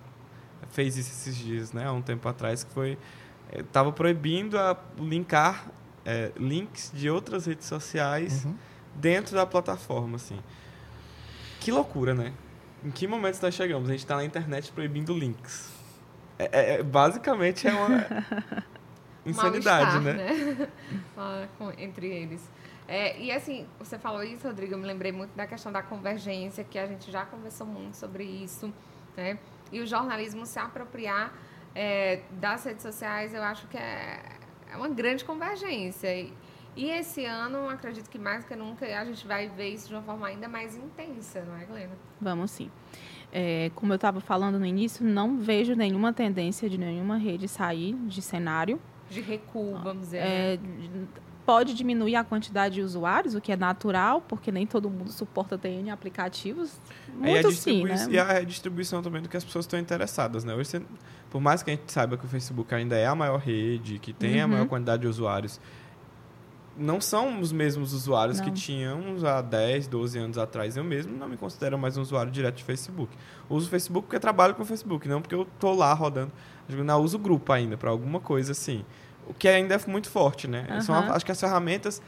[0.71, 1.87] fez isso esses dias, né?
[1.87, 2.97] Há um tempo atrás, que foi...
[3.53, 5.67] Estava proibindo a linkar
[6.07, 8.55] é, links de outras redes sociais Uhum.
[8.95, 10.39] dentro da plataforma, assim.
[11.61, 12.33] Que loucura, né?
[12.83, 13.89] Em que momento nós chegamos?
[13.89, 15.71] A gente está na internet proibindo links.
[16.39, 18.07] É, é- é- basicamente é uma
[19.27, 20.69] insanidade, né?
[21.59, 22.41] Com- Entre eles.
[22.89, 26.65] É, e assim, você falou isso, Rodrigo, eu me lembrei muito da questão da convergência,
[26.65, 28.73] que a gente já conversou muito sobre isso,
[29.17, 29.39] né?
[29.71, 31.33] E o jornalismo se apropriar
[31.75, 34.21] é, das redes sociais, eu acho que é,
[34.71, 36.15] é uma grande convergência.
[36.15, 36.33] E,
[36.77, 39.95] e esse ano, acredito que mais do que nunca, a gente vai ver isso de
[39.95, 41.97] uma forma ainda mais intensa, não é, Glena?
[42.21, 42.71] Vamos sim.
[43.33, 47.95] É, como eu estava falando no início, não vejo nenhuma tendência de nenhuma rede sair
[48.07, 48.81] de cenário.
[49.09, 50.19] De recuo, vamos dizer.
[50.19, 51.07] É, né?
[51.45, 55.59] Pode diminuir a quantidade de usuários, o que é natural, porque nem todo mundo suporta
[55.59, 56.73] ter N aplicativos.
[57.09, 58.07] A, Muito sim, né?
[58.11, 60.55] e a redistribuição também do que as pessoas estão interessadas, né?
[60.55, 60.83] Hoje, você-
[61.31, 64.13] por mais que a gente saiba que o Facebook ainda é a maior rede, que
[64.13, 64.53] tem a Uhum.
[64.53, 65.61] maior quantidade de usuários,
[66.77, 68.55] não são os mesmos usuários que Não.
[68.55, 70.77] tínhamos há 10, 12 anos atrás.
[70.77, 73.15] Eu mesmo não me considero mais um usuário direto de Facebook.
[73.49, 76.33] Uso o Facebook porque trabalho com o Facebook, não porque eu tô lá rodando.
[76.69, 78.85] Eu não uso o grupo ainda para alguma coisa assim.
[79.27, 80.67] O que ainda é muito forte, né?
[80.83, 81.13] São, Aham.
[81.13, 82.03] acho que as ferramentas,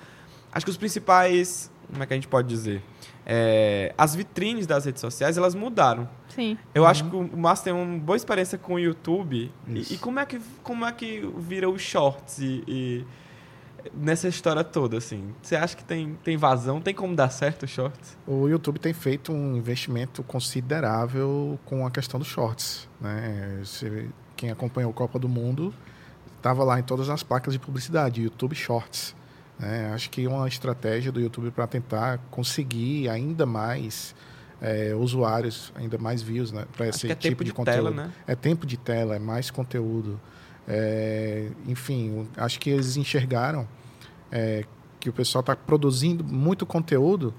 [0.52, 2.82] acho que os principais, como é que a gente pode dizer?
[3.26, 6.08] É, as vitrines das redes sociais, elas mudaram.
[6.28, 6.58] Sim.
[6.74, 9.50] Eu acho que o Márcio tem uma boa experiência com o YouTube.
[9.66, 13.06] E, e como, é que, como é que vira os shorts e, e
[13.94, 15.32] nessa história toda, assim?
[15.40, 16.80] Você acha que tem, tem vazão?
[16.82, 18.18] Tem como dar certo os shorts?
[18.26, 22.88] O YouTube tem feito um investimento considerável com a questão dos shorts.
[23.00, 23.60] Né?
[23.64, 25.72] Você- quem acompanhou a Copa do Mundo
[26.44, 29.16] estava lá em todas as placas de publicidade, YouTube Shorts.
[29.58, 29.90] né?
[29.94, 34.14] Acho que é uma estratégia do YouTube para tentar conseguir ainda mais
[34.60, 36.66] eh, usuários, ainda mais views né?
[36.76, 37.76] para esse é tipo de, de, conteúdo.
[37.76, 38.12] tela, né?
[38.26, 40.20] É tempo de tela, é mais conteúdo.
[40.68, 43.66] É, enfim, acho que eles enxergaram
[44.30, 44.66] é,
[45.00, 47.32] que o pessoal está produzindo muito conteúdo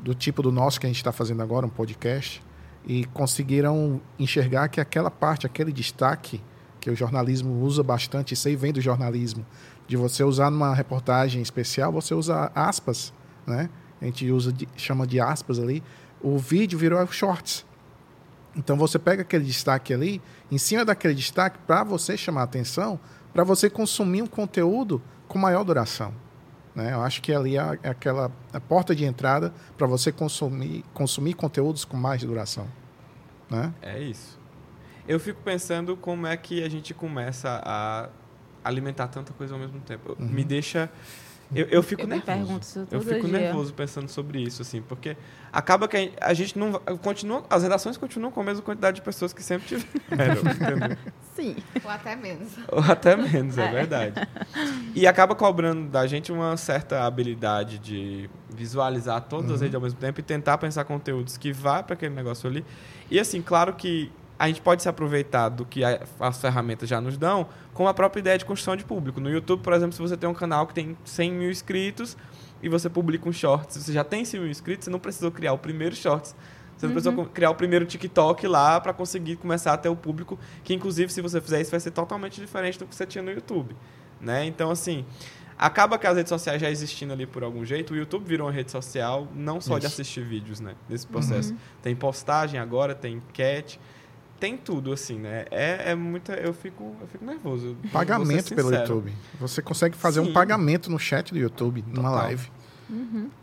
[0.00, 2.42] do tipo do nosso que a gente está fazendo agora, um podcast,
[2.86, 6.40] e conseguiram enxergar que aquela parte, aquele destaque
[6.86, 9.44] que o jornalismo usa bastante, isso aí vem do jornalismo,
[9.88, 13.12] de você usar numa reportagem especial, você usa aspas,
[13.44, 13.68] né?
[14.00, 15.82] A gente usa de- chama de aspas ali.
[16.20, 17.66] O vídeo virou shorts.
[18.54, 23.00] Então você pega aquele destaque ali, em cima daquele destaque, para você chamar atenção,
[23.34, 26.14] para você consumir um conteúdo com maior duração.
[26.72, 26.92] Né?
[26.92, 31.34] Eu acho que ali é é aquela a porta de entrada para você consumir, consumir
[31.34, 32.68] conteúdos com mais duração.
[33.50, 33.74] Né?
[33.82, 34.35] É isso.
[35.08, 38.08] Eu fico pensando como é que a gente começa a
[38.64, 40.16] alimentar tanta coisa ao mesmo tempo.
[40.18, 40.26] Uhum.
[40.26, 40.90] Me deixa.
[41.54, 42.26] Eu, eu fico Eu me nervoso.
[42.26, 43.38] pergunto isso Eu fico dia.
[43.38, 45.16] nervoso pensando sobre isso, assim, porque
[45.52, 46.72] acaba que a gente- não.
[47.00, 50.40] Continua, as redações continuam com a mesma quantidade de pessoas que sempre tiveram.
[50.40, 50.96] entendeu?
[51.36, 51.54] Sim.
[51.84, 52.48] Ou até menos.
[52.66, 53.70] Ou até menos, é É.
[53.70, 54.28] verdade.
[54.92, 60.00] E acaba cobrando da gente uma certa habilidade de visualizar todas as redes ao mesmo
[60.00, 62.64] tempo e tentar pensar conteúdos que vá para aquele negócio ali.
[63.08, 67.00] E assim, claro que a gente pode se aproveitar do que a- as ferramentas já
[67.00, 69.20] nos dão com a própria ideia de construção de público.
[69.20, 72.16] No YouTube, por exemplo, se você tem um canal que tem 100 mil inscritos
[72.62, 75.52] e você publica um shorts, você já tem 100 mil inscritos, você não precisou criar
[75.52, 76.34] o primeiro shorts.
[76.76, 80.38] Você não precisou criar o primeiro TikTok lá para conseguir começar a ter o público,
[80.62, 83.30] que inclusive se você fizer isso vai ser totalmente diferente do que você tinha no
[83.30, 83.74] YouTube,
[84.20, 84.44] né?
[84.44, 85.04] Então assim,
[85.58, 88.52] Acaba que as redes sociais já existindo ali por algum jeito, o YouTube virou uma
[88.52, 89.94] rede social não só de Isso.
[89.94, 90.74] assistir vídeos, né?
[90.86, 91.54] Desse processo.
[91.82, 93.80] Tem postagem agora, tem enquete,
[94.38, 95.44] tem tudo, assim, né?
[95.50, 96.34] É, é muita.
[96.34, 97.76] Eu fico, eu fico nervoso.
[97.92, 98.72] Pagamento pelo.
[98.74, 99.12] YouTube.
[99.40, 100.30] Você consegue fazer Sim.
[100.30, 102.24] um pagamento no chat do YouTube, numa Total.
[102.24, 102.50] live.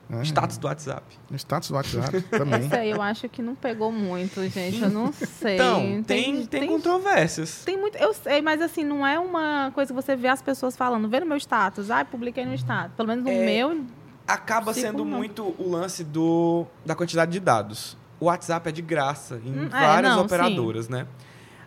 [0.09, 1.03] É, Status do WhatsApp.
[1.35, 2.61] Status do WhatsApp também.
[2.61, 4.81] Não sei, eu acho que não pegou muito, gente.
[4.81, 5.55] Eu não sei.
[5.55, 7.63] Então, tem, tem, controvérsias.
[7.65, 10.77] Tem muito, eu sei, mas assim, não é uma coisa que você vê as pessoas
[10.77, 12.95] falando, vê no meu status, ai, publiquei no status.
[12.95, 13.83] Pelo menos no É, meu,
[14.25, 15.17] Acaba sendo não.
[15.17, 17.97] muito o lance do, da quantidade de dados.
[18.23, 21.05] O WhatsApp é de graça em Hum, é, várias não, operadoras, né?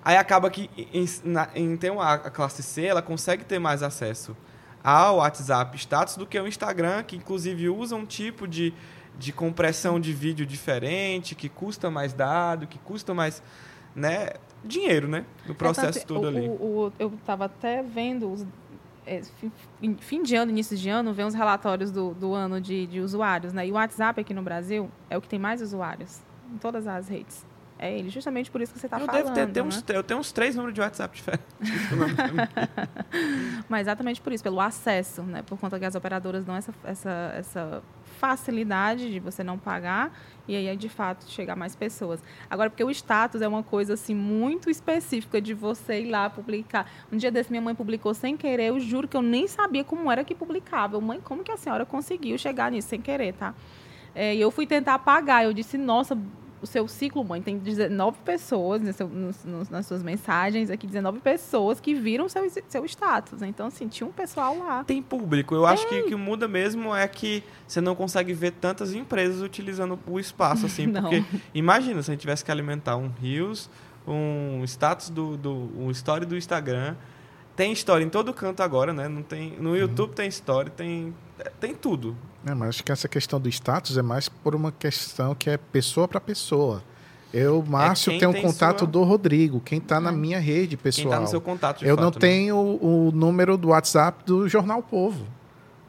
[0.02, 3.82] Aí acaba que em, na, em ter uma, a classe C, ela consegue ter mais
[3.82, 4.34] acesso
[4.82, 8.72] ao WhatsApp status do que o Instagram, que inclusive usa um tipo de,
[9.18, 13.42] de compressão de vídeo diferente, que custa mais dado, que custa mais,
[13.94, 14.30] né,
[14.64, 15.26] dinheiro, né?
[15.46, 16.48] No processo É tanto- todo o- ali.
[16.48, 16.52] o-
[16.86, 18.46] o- eu estava até vendo, os,
[19.04, 22.60] é, fi- fim, fim de ano, início de ano, ver uns relatórios do, do ano
[22.62, 23.52] de, de usuários.
[23.52, 23.66] Né?
[23.66, 26.20] E o WhatsApp aqui no Brasil é o que tem mais usuários
[26.52, 27.44] em todas as redes.
[27.78, 29.34] É ele, justamente por isso que você está falando.
[29.34, 29.68] ter, ter né?
[29.68, 31.46] uns, eu tenho uns três números de WhatsApp diferentes.
[33.68, 35.42] Mas exatamente por isso, pelo acesso, né?
[35.42, 37.82] Por conta que as operadoras dão essa, essa, essa
[38.18, 40.10] facilidade de você não pagar
[40.48, 42.22] e aí, de fato, chegar mais pessoas.
[42.48, 46.90] Agora, porque o status é uma coisa, assim, muito específica de você ir lá publicar.
[47.12, 50.10] Um dia desse, minha mãe publicou sem querer, eu juro que eu nem sabia como
[50.10, 50.98] era que publicava.
[50.98, 53.54] Mãe, como que a senhora conseguiu chegar nisso sem querer, tá?
[54.18, 55.44] É, e eu fui tentar apagar.
[55.44, 56.16] Eu disse, nossa,
[56.62, 61.20] o seu ciclo, mãe, tem 19 pessoas seu- nos- nos- nas suas mensagens aqui, 19
[61.20, 63.42] pessoas que viram seu, seu status.
[63.42, 64.82] Então, assim, tinha um pessoal lá.
[64.82, 65.54] Tem público.
[65.54, 69.42] Eu acho que o que muda mesmo é que você não consegue ver tantas empresas
[69.42, 70.90] utilizando o espaço, assim.
[70.90, 71.22] Porque
[71.54, 73.68] imagina se a gente tivesse que alimentar um Reels,
[74.08, 76.96] um status do, do um story do Instagram.
[77.56, 79.08] Tem história em todo canto agora, né?
[79.08, 79.62] Não tem, Uhum.
[79.62, 81.14] no YouTube tem história, tem,
[81.58, 82.14] tem tudo.
[82.44, 85.56] É, mas acho que essa questão do status é mais por uma questão que é
[85.56, 86.82] pessoa para pessoa.
[87.34, 90.76] Eu, Márcio, É quem tenho tem contato sua- do Rodrigo, quem está na minha rede
[90.76, 91.10] Quem pessoal.
[91.10, 92.16] tá no seu contato de eu fato, não né?
[92.18, 95.26] tenho o, o número do WhatsApp do Jornal Povo.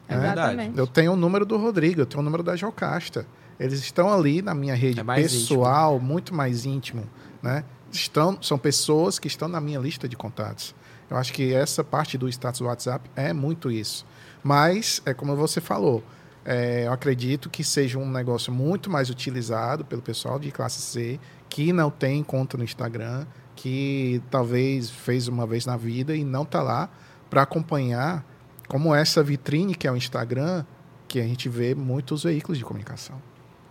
[0.08, 0.20] É né?
[0.22, 0.52] verdade.
[0.54, 0.78] Exatamente.
[0.78, 3.26] Eu tenho o número do Rodrigo, eu tenho o número da Jocasta.
[3.60, 7.04] Eles estão ali na minha rede É pessoal, muito mais íntimo,
[7.42, 7.64] né?
[7.92, 10.74] Estão, são pessoas que estão na minha lista de contatos.
[11.10, 14.04] Eu acho que essa parte do status do WhatsApp é muito isso.
[14.42, 16.02] Mas, é como você falou,
[16.44, 21.18] é, eu acredito que seja um negócio muito mais utilizado pelo pessoal de classe C,
[21.48, 26.42] que não tem conta no Instagram, que talvez fez uma vez na vida e não
[26.42, 26.88] está lá
[27.28, 28.24] para acompanhar
[28.68, 30.64] como essa vitrine que é o Instagram,
[31.06, 33.20] que a gente vê muitos veículos de comunicação.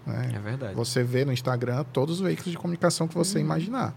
[0.06, 0.32] né?
[0.34, 0.76] É verdade.
[0.76, 3.95] Você vê no Instagram todos os veículos de comunicação que você imaginar.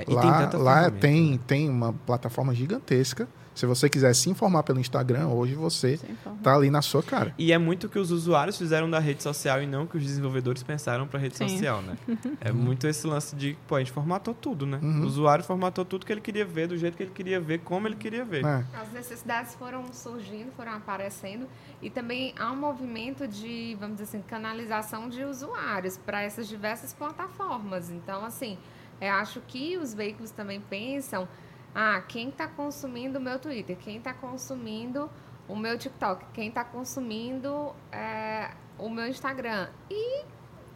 [0.00, 1.40] É, e lá tem tanta lá tem, né?
[1.46, 3.28] tem uma plataforma gigantesca.
[3.54, 6.00] Se você quiser se informar pelo Instagram, hoje você
[6.42, 7.34] tá ali na sua cara.
[7.36, 9.98] E é muito o que os usuários fizeram da rede social e não o que
[9.98, 11.48] os desenvolvedores pensaram para rede Sim.
[11.48, 11.98] social, né?
[12.40, 14.78] É muito esse lance de, pô, a gente formatou tudo, né?
[14.82, 15.02] Uhum.
[15.02, 17.86] O usuário formatou tudo que ele queria ver, do jeito que ele queria ver, como
[17.86, 18.44] ele queria ver.
[18.44, 18.64] É.
[18.80, 21.46] As necessidades foram surgindo, foram aparecendo
[21.82, 26.94] e também há um movimento de, vamos dizer assim, canalização de usuários para essas diversas
[26.94, 27.90] plataformas.
[27.90, 28.56] Então, assim,
[29.00, 31.28] eu acho que os veículos também pensam,
[31.74, 35.10] ah, quem está consumindo o meu Twitter, quem está consumindo
[35.48, 40.24] o meu TikTok, quem está consumindo é, o meu Instagram e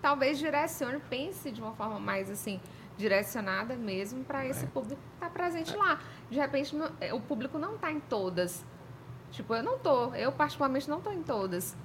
[0.00, 2.60] talvez direcione, pense de uma forma mais assim
[2.96, 6.00] direcionada mesmo para esse público que está presente lá.
[6.30, 8.64] De repente, eh, o público não está em todas.
[9.30, 11.76] Tipo, eu não tô, eu particularmente não tô em todas.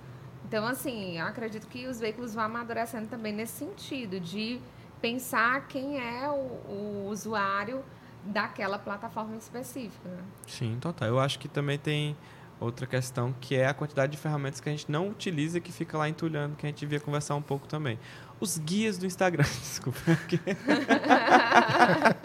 [0.46, 4.62] Então, assim, eu acredito que os veículos vão amadurecendo também nesse sentido, de
[5.02, 6.34] pensar quem é o,
[6.72, 7.84] o usuário
[8.24, 10.08] daquela plataforma específica.
[10.10, 10.22] né?
[10.48, 11.08] Sim, total.
[11.08, 12.16] Eu acho que também tem
[12.60, 15.72] outra questão que é a quantidade de ferramentas que a gente não utiliza e que
[15.72, 17.98] fica lá entulhando, que a gente devia conversar um pouco também.
[18.42, 20.00] Os guias do Instagram, desculpa.
[20.06, 20.40] porque-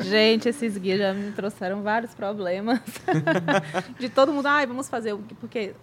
[0.00, 2.80] Gente, esses guias já me trouxeram vários problemas.
[3.98, 5.74] de todo mundo, ai, vamos fazer o guia", porque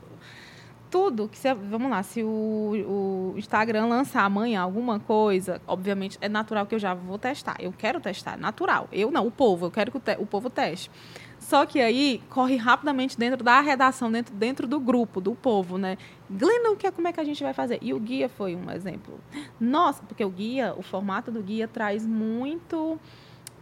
[0.91, 6.27] tudo que você, vamos lá, se o, o Instagram lançar amanhã alguma coisa, obviamente é
[6.27, 7.55] natural que eu já vou testar.
[7.59, 8.87] Eu quero testar, natural.
[8.91, 10.91] Eu não, o povo, eu quero que o, te- o povo teste.
[11.39, 15.97] Só que aí corre rapidamente dentro da redação, dentro, dentro do grupo, do povo, né?
[16.29, 17.79] Glenda, o que é, como é que a gente vai fazer?
[17.81, 19.17] E o guia foi um exemplo.
[19.59, 22.99] Nossa, porque o guia, o formato do guia traz muito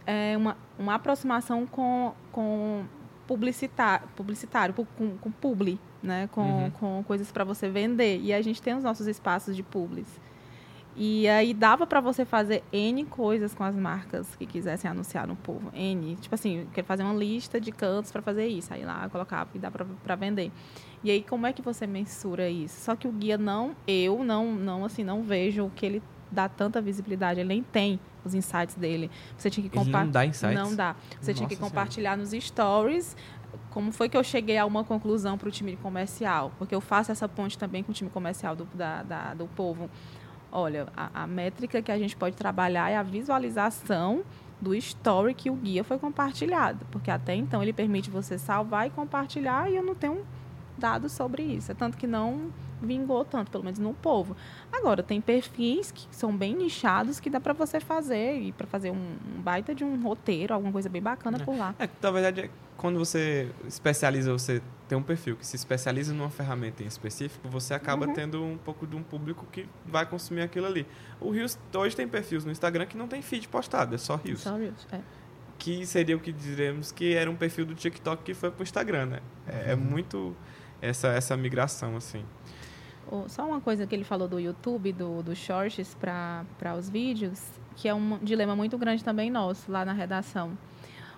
[0.04, 2.82] é, uma, uma aproximação com, com
[3.26, 6.28] publicitar, publicitário, pu- com, com publi, né?
[6.32, 6.70] com, Uhum.
[6.70, 8.20] com coisas para você vender.
[8.20, 10.06] E a gente tem os nossos espaços de publis.
[10.96, 15.36] E aí dava para você fazer N coisas com as marcas que quisessem anunciar no
[15.36, 15.70] povo.
[15.74, 16.16] N.
[16.16, 18.74] Tipo assim, eu quero fazer uma lista de cantos para fazer isso.
[18.74, 20.50] Aí lá colocava e dá para vender.
[21.04, 22.80] E aí como é que você mensura isso?
[22.80, 26.80] Só que o guia não, eu não, não assim, não vejo que ele dá tanta
[26.80, 29.10] visibilidade, ele nem tem os insights dele.
[29.36, 30.04] Você tinha que compartilhar.
[30.04, 30.54] não dá insights?
[30.54, 30.96] Não dá.
[31.20, 33.16] Você tinha que Nossa compartilhar nos stories.
[33.70, 36.52] Como foi que eu cheguei a uma conclusão para o time comercial?
[36.58, 39.88] Porque eu faço essa ponte também com o time comercial do, da, da- do povo.
[40.52, 44.22] Olha, a, a métrica que a gente pode trabalhar é a visualização
[44.60, 46.84] do story que o guia foi compartilhado.
[46.90, 50.24] Porque até então ele permite você salvar e compartilhar e eu não tenho
[50.80, 51.70] dados sobre isso.
[51.70, 52.50] É tanto que não
[52.82, 54.34] vingou tanto, pelo menos no povo.
[54.72, 58.90] Agora, tem perfis que são bem nichados que dá para você fazer e para fazer
[58.90, 61.74] um, um baita de um roteiro, alguma coisa bem bacana por lá.
[61.78, 66.14] É, que, na verdade, é quando você especializa, você tem um perfil que se especializa
[66.14, 68.14] numa ferramenta em específico, você acaba Uhum.
[68.14, 70.86] tendo um pouco de um público que vai consumir aquilo ali.
[71.20, 74.40] O Rios hoje tem perfis no Instagram que não tem feed postado, é só Rios.
[74.40, 75.00] Só Reels, é.
[75.58, 79.04] Que seria o que diremos que era um perfil do TikTok que foi pro Instagram,
[79.06, 79.20] né?
[79.46, 80.34] É, é muito
[80.80, 82.24] essa, essa migração, assim.
[83.26, 87.42] Só uma coisa que ele falou do YouTube, do, do Shorts para os vídeos,
[87.74, 90.56] que é um dilema muito grande também nosso lá na redação.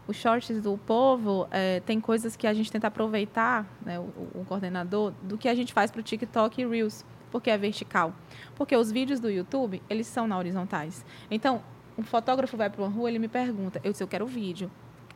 [0.06, 4.44] Os shorts do povo eh, tem coisas que a gente tenta aproveitar, né, o, o
[4.48, 8.12] coordenador, do que a gente faz para o TikTok e Reels, porque é vertical.
[8.56, 11.04] Porque os vídeos do YouTube, eles são na horizontais.
[11.30, 11.62] Então,
[11.96, 14.70] um fotógrafo vai para uma rua, ele me pergunta, eu disse, eu quero vídeo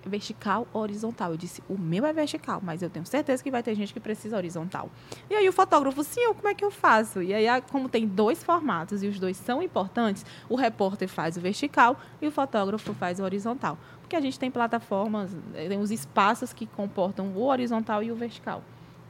[0.08, 1.30] vertical ou horizontal.
[1.32, 4.00] Eu disse, o meu é vertical, mas eu tenho certeza que vai ter gente que
[4.00, 4.90] precisa horizontal.
[5.30, 7.22] E aí o fotógrafo, sim, como é que eu faço?
[7.22, 11.40] E aí, como tem dois formatos e os dois são importantes, o repórter faz o
[11.40, 13.78] vertical e o fotógrafo faz o horizontal.
[14.00, 18.14] Porque a gente tem plataformas, eh, tem os espaços que comportam o horizontal e o
[18.16, 18.62] vertical.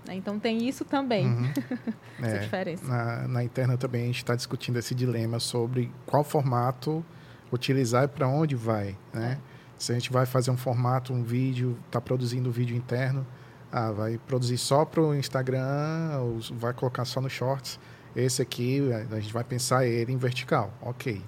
[0.06, 0.14] né?
[0.14, 1.52] Então tem isso também, Uhum.
[2.22, 2.86] essa É, diferença.
[2.86, 7.04] na, na interna também a gente está discutindo esse dilema sobre qual formato
[7.52, 9.38] utilizar e para onde vai, né?
[9.78, 13.26] Se a gente vai fazer um formato, um vídeo, está produzindo um vídeo interno,
[13.70, 17.78] ah, vai produzir só para o Instagram, ou vai colocar só no Shorts.
[18.14, 21.22] Esse aqui, a gente vai pensar ele em vertical, ok.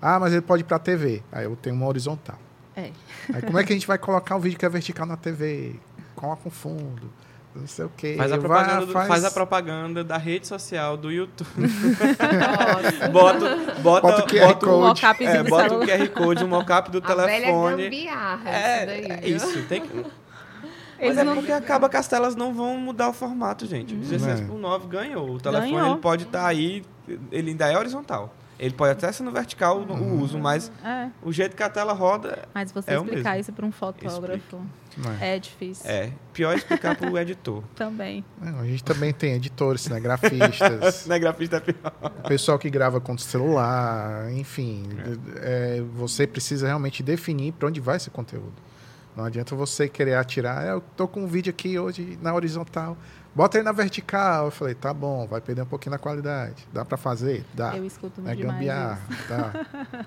[0.00, 1.22] Ah, mas ele pode ir para a TV.
[1.32, 2.38] Aí eu tenho uma horizontal.
[2.76, 2.90] É.
[3.32, 5.76] Aí como é que a gente vai colocar um vídeo que é vertical na TV?
[6.14, 7.10] Coloca um fundo,
[7.54, 8.14] não sei o quê.
[8.16, 11.48] Faz a, Vai, propaganda do- faz- faz a propaganda da rede social, do YouTube.
[13.12, 14.86] Bota, bota, Bota o QR bota Um Code.
[14.88, 15.80] mocapzinho É, bota o.
[15.80, 17.82] QR Code, um mockup do A velha telefone.
[17.84, 19.62] gambiarra, É, isso daí, é isso.
[19.68, 19.88] Tem que...
[20.96, 23.94] Eles Mas é não- porque acaba que as telas não vão mudar o formato, gente.
[23.94, 24.44] O 16 É.
[24.44, 25.28] por 9 ganhou.
[25.30, 25.90] O telefone Ganhou.
[25.92, 26.84] ele pode estar aí,
[27.32, 28.32] ele ainda é horizontal.
[28.58, 31.68] Ele pode até ser no vertical o- o uso, mas É, o jeito que a
[31.68, 33.40] tela roda mas você É o explicar mesmo.
[33.40, 34.66] isso para um fotógrafo Não
[35.20, 35.36] é.
[35.36, 35.90] é difícil.
[35.90, 37.62] é pior explicar para o editor.
[37.74, 38.24] Também.
[38.40, 39.98] Não, a gente também tem editores, né?
[40.00, 41.92] grafistas, Não é grafista é pior.
[42.28, 44.88] pessoal que grava com celular, enfim.
[45.36, 48.52] é, você precisa realmente definir para onde vai esse conteúdo.
[49.16, 50.64] Não adianta você querer atirar.
[50.66, 52.96] "É, Eu tô com um vídeo aqui hoje na horizontal.
[53.32, 54.46] Bota ele na vertical.
[54.46, 56.66] Eu falei, tá bom, vai perder um pouquinho na qualidade.
[56.72, 57.44] Dá para fazer?
[57.54, 57.76] Dá.
[57.76, 59.00] Eu escuto É muito demais gambiarra.
[59.10, 59.28] isso.
[59.28, 59.52] Tá.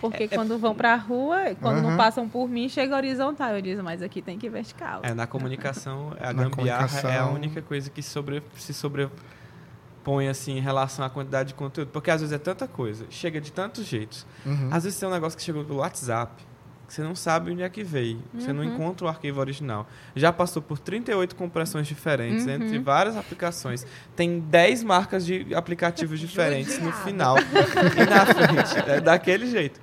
[0.00, 1.96] Porque quando vão pra rua, quando não Aham.
[1.96, 3.50] passam por mim, chega horizontal.
[3.56, 5.00] Eu digo, mas aqui tem que ir vertical.
[5.02, 10.28] É, na comunicação, a Na gambiarra é a comunicação- única coisa que sobre, se sobrepõe
[10.28, 11.90] assim, em relação à quantidade de conteúdo.
[11.92, 14.26] Porque às vezes é tanta coisa, chega de tantos jeitos.
[14.46, 14.68] Uhum.
[14.70, 16.32] Às vezes tem um negócio que chegou pelo WhatsApp,
[16.94, 18.20] você não sabe onde é que veio.
[18.34, 18.74] Você não Uhum.
[18.74, 19.86] encontra o arquivo original.
[20.16, 22.52] Já passou por 38 compressões diferentes Uhum.
[22.54, 23.86] entre várias aplicações.
[24.16, 28.90] Tem 10 marcas de aplicativos diferentes no final e na frente.
[28.90, 29.80] É daquele jeito.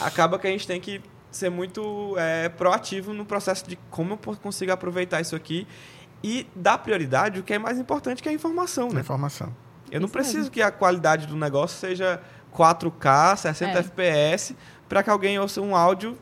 [0.00, 4.36] Acaba que a gente tem que ser muito é, proativo no processo de como eu
[4.36, 5.66] consigo aproveitar isso aqui
[6.22, 9.00] e dar prioridade o que é mais importante, que é a informação, né?
[9.00, 9.54] Informação.
[9.90, 10.50] Eu não Isso preciso mesmo.
[10.52, 12.20] que a qualidade do negócio seja
[12.52, 13.80] 4K, 60 É.
[13.80, 14.56] FPS,
[14.88, 16.16] para que alguém ouça um áudio.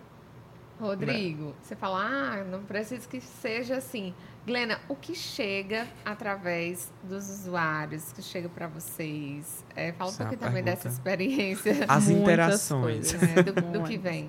[0.87, 4.12] Rodrigo, você fala, ah, não preciso que seja assim.
[4.45, 9.64] Glena, o que chega através dos usuários, que chega para vocês?
[9.77, 13.12] É, fala um Essa a pouquinho também dessa experiência, As Muitas interações.
[13.12, 13.21] coisas.
[13.37, 14.29] né, do, do que vem.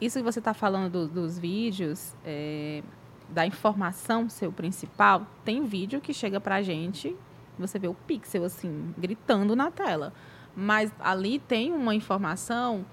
[0.00, 2.82] Isso que você está falando do- dos vídeos, é,
[3.28, 7.14] da informação ser o principal, tem vídeo que chega pra gente,
[7.58, 10.12] você vê o pixel assim, gritando na tela.
[10.56, 12.84] Mas ali tem uma informação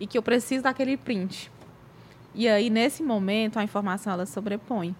[0.00, 1.52] e que eu preciso daquele print.
[2.34, 4.94] E aí, nesse momento, a informação ela sobrepõe.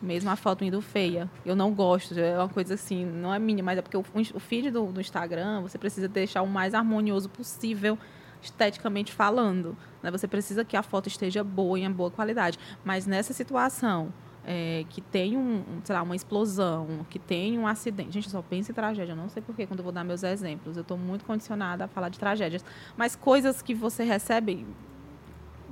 [0.00, 1.28] Mesmo a foto indo feia.
[1.44, 4.04] Eu não gosto, é uma coisa assim, não é minha, mas é porque o,
[4.34, 7.98] o feed do, do Instagram, você precisa deixar o mais harmonioso possível,
[8.40, 9.76] esteticamente falando.
[10.02, 10.10] né?
[10.10, 12.58] Você precisa que a foto esteja boa, em boa qualidade.
[12.84, 14.12] Mas nessa situação,
[14.44, 18.12] é, que tem um, sei lá, uma explosão, que tem um acidente.
[18.12, 19.12] Gente, eu só penso em tragédia.
[19.12, 20.76] Eu não sei porquê quando eu vou dar meus exemplos.
[20.76, 22.64] Eu estou muito condicionada a falar de tragédias.
[22.96, 24.66] Mas coisas que você recebe,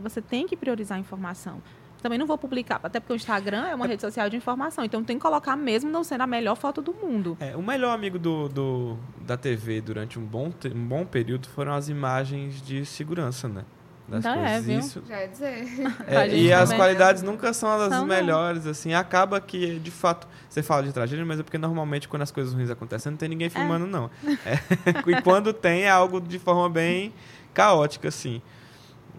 [0.02, 1.60] você tem que priorizar a informação.
[2.00, 4.84] Também não vou publicar, até porque o Instagram é uma rede social de informação.
[4.84, 7.36] Então tem que colocar mesmo não sendo a melhor foto do mundo.
[7.40, 11.48] É, o melhor amigo do, do- da TV durante um bom, te- um bom período
[11.48, 13.64] foram as imagens de segurança, né?
[14.08, 14.64] Das Então é, coisas.
[14.64, 14.78] viu?
[14.78, 15.64] Isso, Já ia dizer.
[16.06, 18.06] É, e as qualidades nunca são as São, não.
[18.06, 18.94] melhores, assim.
[18.94, 22.54] Acaba que, de fato, você fala de tragédia, mas é porque normalmente quando as coisas
[22.54, 24.08] ruins acontecem, não tem ninguém filmando, não.
[24.46, 24.54] É,
[25.18, 27.12] e quando tem, é algo de forma bem
[27.52, 28.40] caótica, assim.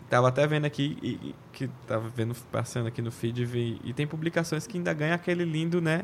[0.10, 3.82] Tava até vendo aqui, e, e- que tava vendo, passando aqui no feed, e, vi-
[3.84, 6.04] e tem publicações que ainda ganham aquele lindo, né?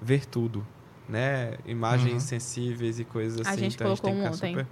[0.00, 0.66] Ver tudo.
[1.08, 1.54] Né?
[1.66, 2.20] Imagens Uhum.
[2.20, 3.50] sensíveis e coisas assim.
[3.50, 4.64] A gente então a gente tem que colocou ficar um ontem.
[4.64, 4.66] super...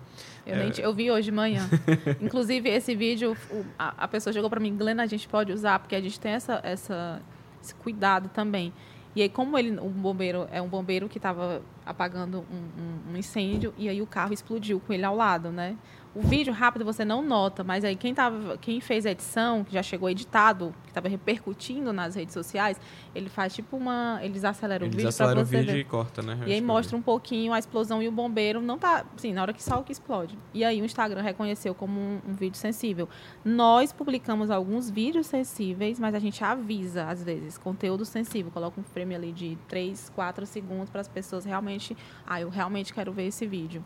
[0.46, 1.68] Eu, nem ti- eu vi hoje de manhã.
[2.20, 5.80] Inclusive, esse vídeo, o- a, a pessoa chegou para mim, Glena, a gente pode usar,
[5.80, 7.20] porque a gente tem essa, essa,
[7.62, 8.72] esse cuidado também.
[9.14, 13.16] E aí, como ele, o bombeiro é um bombeiro que estava apagando um, um- um
[13.16, 15.76] incêndio, e aí o carro explodiu com ele ao lado, né?
[16.12, 19.72] O vídeo rápido você não nota, mas aí quem, tava, quem fez a edição, que
[19.72, 22.80] já chegou editado, que estava repercutindo nas redes sociais,
[23.14, 24.18] ele faz tipo uma.
[24.20, 25.78] Eles aceleram Eles o vídeo para aceleram o vídeo ver.
[25.78, 26.36] e corta, né?
[26.46, 29.52] E aí mostra um pouquinho a explosão e o bombeiro não tá, assim, na hora
[29.52, 30.36] que só o que explode.
[30.52, 33.08] E aí o Instagram reconheceu como um, um vídeo sensível.
[33.44, 38.84] Nós publicamos alguns vídeos sensíveis, mas a gente avisa às vezes, conteúdo sensível, coloca um
[38.84, 41.96] frame ali de 3, 4 segundos para as pessoas realmente,
[42.26, 43.84] ah, eu realmente quero ver esse vídeo.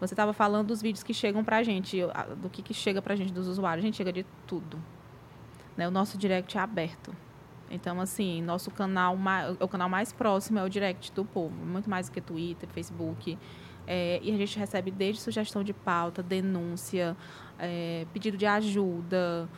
[0.00, 3.16] Você estava falando dos vídeos que chegam gente, eu- a- do que, que chega pra
[3.16, 4.78] gente dos usuários, a gente chega de tudo.
[5.76, 5.88] Né?
[5.88, 7.14] O nosso direct é aberto.
[7.70, 9.16] Então, assim, nosso canal,
[9.58, 13.36] o canal mais próximo é o direct do povo, muito mais do que Twitter, Facebook.
[13.86, 17.16] É, e a gente recebe desde sugestão de pauta, denúncia,
[17.58, 19.48] é, pedido de ajuda,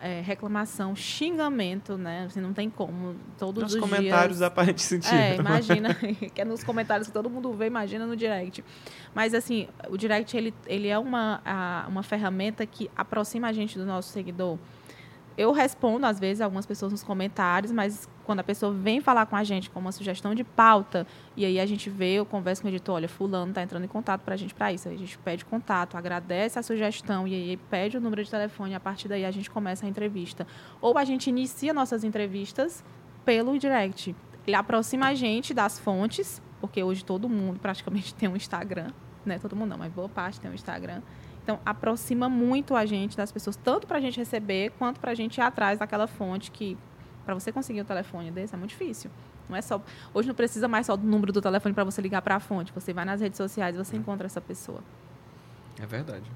[0.00, 2.24] é, reclamação, xingamento, né?
[2.26, 3.14] Assim, não tem como.
[3.38, 4.40] Todos Nos os comentários dias.
[4.40, 5.14] dá pra gente sentir.
[5.14, 5.94] É, imagina,
[6.34, 8.64] que é nos comentários que todo mundo vê, imagina no direct.
[9.14, 13.78] Mas assim, o direct ele, ele é uma, a- uma ferramenta que aproxima a gente
[13.78, 14.58] do nosso seguidor.
[15.36, 19.34] Eu respondo, às vezes, algumas pessoas nos comentários, mas quando a pessoa vem falar com
[19.34, 21.04] a gente com uma sugestão de pauta,
[21.36, 23.88] e aí a gente vê, eu converso com o editor, olha, fulano está entrando em
[23.88, 24.88] contato para a gente para isso.
[24.88, 28.72] Aí a gente pede contato, agradece a sugestão, e aí pede o número de telefone,
[28.72, 30.46] e a partir daí a gente começa a entrevista.
[30.80, 32.84] Ou a gente inicia nossas entrevistas
[33.24, 34.14] pelo direct.
[34.46, 38.92] Ele aproxima a gente das fontes, porque hoje todo mundo praticamente tem um Instagram,
[39.26, 39.38] né?
[39.40, 41.02] Todo mundo não, mas boa parte tem um Instagram.
[41.44, 45.14] Então, aproxima muito a gente das pessoas, tanto para a gente receber, quanto para a
[45.14, 46.76] gente ir atrás daquela fonte que,
[47.22, 49.10] para você conseguir um telefone desse, é muito difícil.
[49.46, 49.78] Não é só,
[50.14, 52.72] hoje não precisa mais só do número do telefone para você ligar para a fonte.
[52.72, 54.82] Você vai nas redes sociais e você encontra essa pessoa.
[55.78, 56.30] É verdade.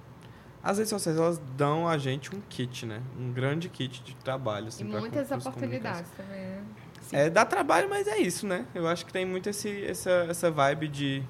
[0.63, 3.01] As redes sociais, elas dão a gente um kit, né?
[3.19, 4.67] Um grande kit de trabalho.
[4.67, 6.63] E Assim, pra muitas oportunidades também, né?
[7.11, 8.67] É, dá trabalho, mas é isso, né?
[8.75, 11.23] Eu acho que tem muito esse, essa, essa vibe de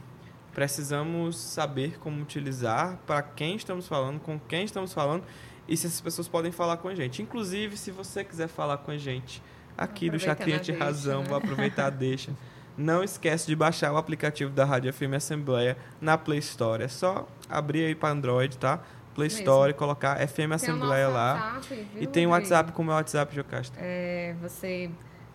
[0.58, 5.22] precisamos saber como utilizar, para quem estamos falando, com quem estamos falando
[5.68, 7.22] e se essas pessoas podem falar com a gente.
[7.22, 9.40] Inclusive, se você quiser falar com a gente
[9.76, 11.28] aqui do Chacrinha a de Razão, né?
[11.28, 12.32] vou aproveitar deixa.
[12.76, 16.82] Não esquece de baixar o aplicativo da Rádio FM Assembleia na Play Store.
[16.82, 18.80] É só abrir aí para Android, tá?
[19.14, 19.38] Play Mesmo.
[19.38, 21.54] Store, colocar FM Tem Assembleia lá.
[21.54, 22.30] WhatsApp, viu, E tem o?
[22.30, 23.78] WhatsApp, como é o WhatsApp, Jocasta?
[23.80, 24.90] É, você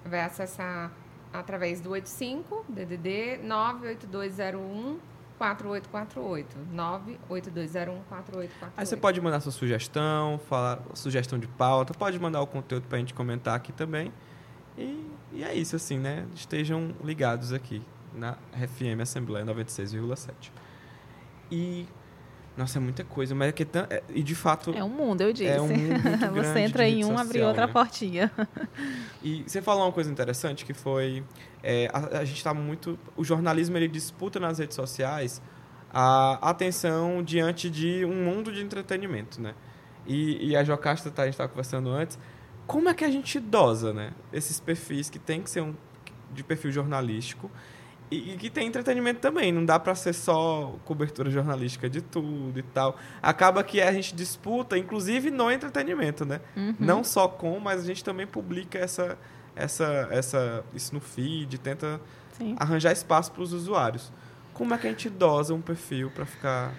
[0.05, 0.91] vai acessar
[1.31, 8.73] através do 85 DDD 98201 4848 98201 4848.
[8.77, 12.97] Aí você pode mandar sua sugestão, falar sugestão de pauta, pode mandar o conteúdo pra
[12.97, 14.11] gente comentar aqui também.
[14.77, 16.25] E, e é isso, assim, né?
[16.35, 17.81] Estejam ligados aqui
[18.13, 20.51] na FM Assembleia 96,7.
[21.51, 21.87] E.
[22.55, 23.65] Nossa, é muita coisa, mas é que.
[23.65, 24.71] tan- é- E de fato.
[24.75, 25.49] É um mundo, eu disse.
[25.49, 25.73] É um mundo
[26.35, 27.73] você entra em um, abre outra né?
[27.73, 28.31] portinha.
[29.23, 31.23] E você falou uma coisa interessante que foi
[31.63, 35.41] é, a, a gente está muito o jornalismo ele disputa nas redes sociais
[35.91, 39.53] a atenção diante de um mundo de entretenimento, né?
[40.05, 42.19] E, e a Jocasta tá, a gente estava conversando antes,
[42.67, 44.11] como é que a gente dosa, né?
[44.31, 45.73] Esses perfis que tem que ser um
[46.33, 47.49] de perfil jornalístico
[48.13, 49.51] e, e que tem entretenimento também.
[49.51, 52.97] Não dá para ser só cobertura jornalística de tudo e tal.
[53.21, 56.39] Acaba que a gente disputa, inclusive no entretenimento, né?
[56.55, 56.75] Uhum.
[56.79, 59.17] Não só com, mas a gente também publica essa,
[59.55, 61.99] essa, essa, isso no feed, tenta
[62.37, 62.55] Sim.
[62.59, 64.11] arranjar espaço para os usuários.
[64.53, 66.73] Como é que a gente dosa um perfil para ficar.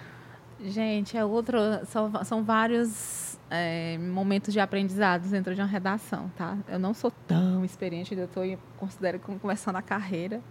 [0.63, 1.57] Gente, é outro.
[1.85, 6.57] São, são vários é, momentos de aprendizados dentro de uma redação, tá?
[6.67, 8.43] Eu não sou tão experiente, ainda estou,
[8.77, 10.41] considero como começando a carreira,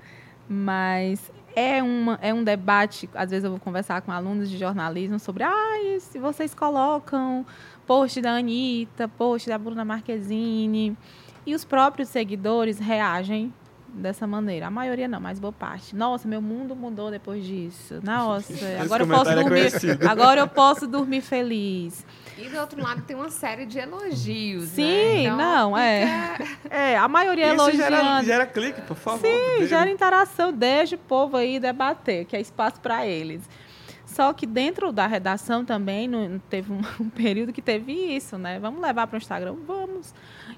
[0.49, 3.09] mas é, uma, é um debate.
[3.15, 7.47] Às vezes eu vou conversar com alunos de jornalismo sobre, ah, se vocês colocam
[7.87, 10.97] post da Anitta, post da Bruna Marquezine,
[11.47, 13.53] E os próprios seguidores reagem
[13.89, 14.67] dessa maneira.
[14.67, 15.95] A maioria não, mas boa parte.
[15.95, 18.01] Nossa, meu mundo mudou depois disso.
[18.03, 19.51] Nossa, agora eu posso é dormir.
[19.51, 20.09] conhecido.
[20.09, 22.05] agora eu posso dormir feliz.
[22.37, 25.23] E do outro lado tem uma série de elogios, Sim, né?
[25.23, 26.35] Então, não, é.
[26.37, 28.27] fica- É, a maioria Isso gera, elogiando.
[28.27, 29.21] gera clique, por favor.
[29.21, 33.49] Sim, Deixa- gera interação, deixa o povo aí debater, que é espaço para eles.
[34.05, 38.59] Só que dentro da redação também no- teve um, um período que teve isso, né?
[38.59, 39.55] Vamos levar para o Instagram?
[39.67, 40.13] Vamos.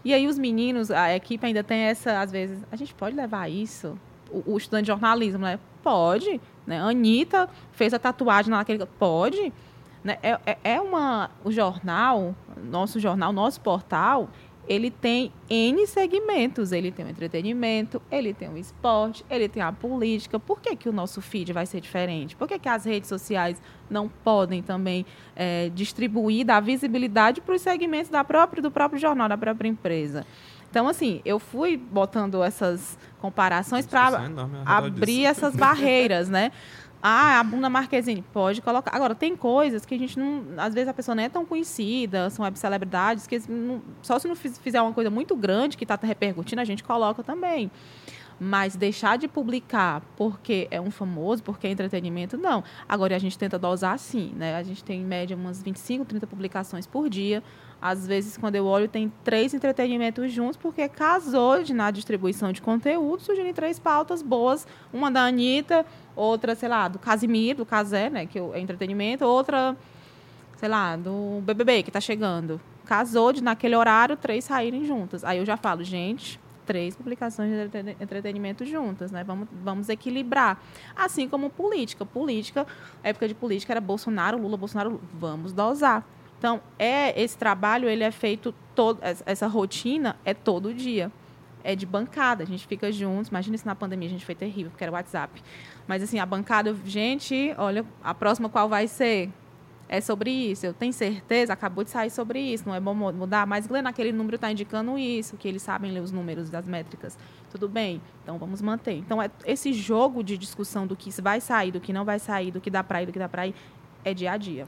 [0.05, 3.51] E aí os meninos, a equipe ainda tem essa, às vezes, a gente pode levar
[3.51, 3.99] isso?
[4.31, 5.59] O, o estudante de jornalismo, né?
[5.83, 6.41] Pode.
[6.67, 6.81] Né?
[6.81, 8.85] A Anitta fez a tatuagem naquele.
[8.99, 9.53] Pode.
[10.07, 10.19] Né?
[10.23, 11.31] É, é, é uma.
[11.43, 12.33] O jornal,
[12.63, 14.31] nosso jornal, nosso portal,
[14.69, 16.71] ele tem N segmentos.
[16.71, 20.39] Ele tem o entretenimento, ele tem o esporte, ele tem a política.
[20.39, 22.37] Por que, que o nosso feed vai ser diferente?
[22.37, 25.05] Por que, que as redes sociais não podem também
[25.35, 30.25] eh, distribuir, dar visibilidade para os segmentos da própria, do próprio jornal, da própria empresa?
[30.71, 36.53] Então, assim, eu fui botando essas comparações para redor abrir essas barreiras, né?
[37.03, 38.95] Ah, a Bunda Marquezine, pode colocar.
[38.95, 40.43] Agora, tem coisas que a gente não.
[40.57, 44.27] Às vezes a pessoa não é tão conhecida, são web celebridades, que não- só se
[44.27, 47.71] não fiz- fizer uma coisa muito grande que está repercutindo, a gente coloca também.
[48.39, 52.63] Mas deixar de publicar porque é um famoso, porque é entretenimento, não.
[52.89, 54.57] Agora a gente tenta dosar sim, né?
[54.57, 57.43] A gente tem em média umas 25, 30 publicações por dia.
[57.81, 62.63] Às vezes, quando eu olho, tem três entretenimentos juntos, porque casou de, na distribuição de
[62.63, 64.67] conteúdo, surgiram três pautas boas.
[64.93, 68.27] Uma da Anitta, outra, sei lá, do Casimiro, do Casé, né?
[68.27, 69.77] Que é entretenimento, outra,
[70.57, 72.61] sei lá, do BBB, que está chegando.
[72.87, 75.23] Casou de, naquele horário, três saírem juntas.
[75.23, 79.23] Aí eu já falo, gente, três publicações de entreten- entretenimento juntas, né?
[79.23, 80.61] Vamos, vamos equilibrar.
[80.97, 82.07] Assim como política.
[82.07, 82.67] Política,
[83.03, 85.01] época de política era Bolsonaro, Lula, Bolsonaro.
[85.13, 86.05] Vamos dosar.
[86.47, 91.11] Então, é esse trabalho, ele é feito todo, essa- rotina é todo dia.
[91.65, 93.31] É de bancada, a gente fica juntos.
[93.31, 95.43] Imagina isso na pandemia, a gente foi terrível, porque era WhatsApp.
[95.89, 99.29] Mas assim, a bancada, gente, olha, a próxima qual vai ser?
[99.89, 103.13] É sobre isso, eu tenho certeza, acabou de sair sobre isso, não é bom mu-
[103.13, 106.67] mudar, mas Glenn, aquele número está indicando isso, que eles sabem ler os números das
[106.67, 107.17] métricas.
[107.53, 108.95] Tudo bem, então vamos manter.
[108.95, 112.51] Então, é esse jogo de discussão do que vai sair, do que não vai sair,
[112.51, 113.55] do que dá para ir, do que dá para ir,
[114.07, 114.67] é dia a dia.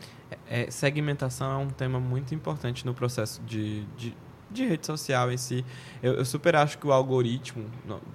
[0.50, 4.12] É, segmentação é um tema muito importante no processo de, de,
[4.50, 5.64] de rede social em si.
[6.02, 7.66] Eu, eu super acho que o algoritmo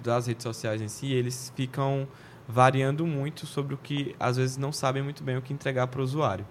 [0.02, 2.06] das redes sociais em si, eles ficam
[2.46, 5.98] variando muito sobre o que, às vezes, não sabem muito bem o que entregar para
[6.02, 6.46] o usuário.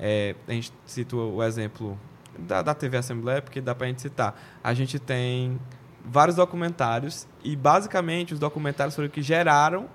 [0.00, 1.98] É, a gente cita o exemplo
[2.38, 4.40] da, da TV Assembleia, porque dá para a gente citar.
[4.64, 5.60] A gente tem
[6.02, 9.86] vários documentários e, basicamente, os documentários foram que geraram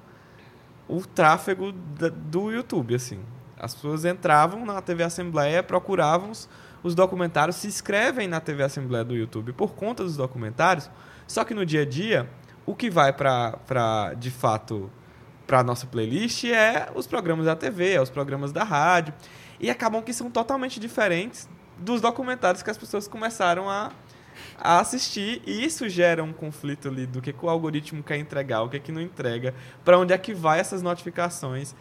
[0.88, 3.20] o tráfego da- do YouTube, assim.
[3.60, 6.50] As pessoas entravam na TV Assembleia, procuravam os,
[6.82, 10.90] os documentários, se inscrevem na TV Assembleia do YouTube por conta dos documentários,
[11.28, 12.30] só que no dia a dia,
[12.66, 14.90] o que vai para, de fato,
[15.46, 19.14] para nossa playlist é os programas da TV, é os programas da rádio,
[19.60, 23.92] e acabam que são totalmente diferentes dos documentários que as pessoas começaram a,
[24.58, 25.42] a assistir.
[25.46, 28.80] E isso gera um conflito ali do que, que o algoritmo quer entregar, o que,
[28.80, 29.54] que não entrega,
[29.84, 31.76] para onde é que vai essas notificações,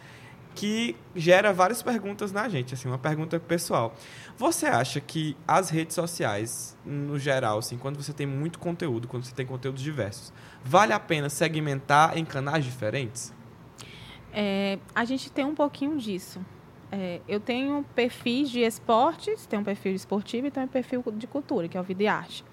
[0.55, 3.95] que gera várias perguntas na gente, assim, uma pergunta pessoal.
[4.37, 9.23] Você acha que as redes sociais, no geral, assim, quando você tem muito conteúdo, quando
[9.23, 10.33] você tem conteúdos diversos,
[10.63, 13.33] vale a pena segmentar em canais diferentes?
[14.33, 16.39] É, a gente tem um pouquinho disso.
[16.91, 21.27] É, eu tenho perfis de esportes, tenho um perfil esportivo e tenho um perfil de
[21.27, 22.43] cultura, que é o Vida e Arte.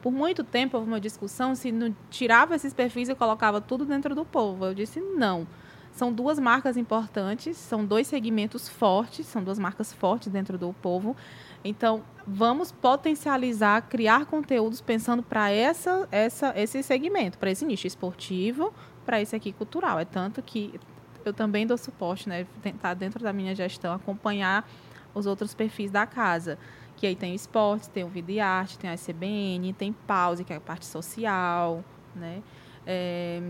[0.00, 4.14] Por muito tempo houve uma discussão se não tirava esses perfis e colocava tudo dentro
[4.14, 4.66] do povo.
[4.66, 5.46] Eu disse não.
[5.92, 11.14] São duas marcas importantes, são dois segmentos fortes, são duas marcas fortes dentro do povo.
[11.62, 18.72] Então, vamos potencializar, criar conteúdos pensando para essa, essa, esse segmento, para esse nicho esportivo,
[19.04, 19.98] para esse aqui cultural.
[19.98, 20.80] É tanto que
[21.24, 22.46] eu também dou suporte, né?
[22.62, 24.68] Tentar dentro da minha gestão acompanhar
[25.14, 26.58] os outros perfis da casa.
[26.96, 30.42] Que aí tem o esporte, tem o Vida e Arte, tem a ICBN, tem Pause,
[30.42, 31.84] que é a parte social,
[32.14, 32.42] né?
[32.86, 33.40] É,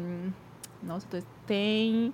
[0.82, 1.06] nossa,
[1.46, 2.12] tem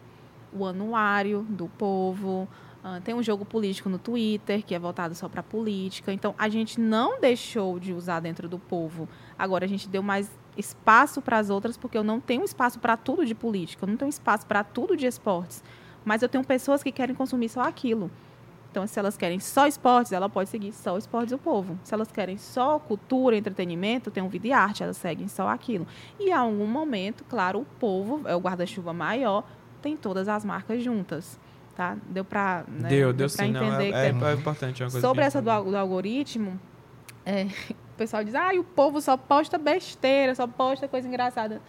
[0.52, 2.48] o anuário do povo,
[2.82, 6.12] ah, tem um jogo político no Twitter, que é voltado só para política.
[6.12, 9.08] Então, a gente não deixou de usar dentro do povo.
[9.38, 12.96] Agora, a gente deu mais espaço para as outras, porque eu não tenho espaço para
[12.96, 15.62] tudo de política, eu não tenho espaço para tudo de esportes.
[16.04, 18.10] Mas eu tenho pessoas que querem consumir só aquilo.
[18.70, 21.78] Então, se elas querem só esportes, ela pode seguir só esportes do povo.
[21.82, 25.86] Se elas querem só cultura, entretenimento, tem um vida e arte, elas seguem só aquilo.
[26.20, 29.42] E, a algum momento, claro, o povo é o guarda-chuva maior,
[29.78, 31.38] tem todas as marcas juntas.
[31.76, 31.96] Tá?
[32.08, 32.88] Deu para né?
[32.88, 33.52] deu, deu pra sim.
[33.52, 34.82] Não, entender é, que é, é importante.
[34.82, 36.58] É uma coisa Sobre essa do, do algoritmo,
[37.24, 37.46] é,
[37.96, 41.60] pessoal diz, ah, o povo só posta besteira, só posta coisa engraçada.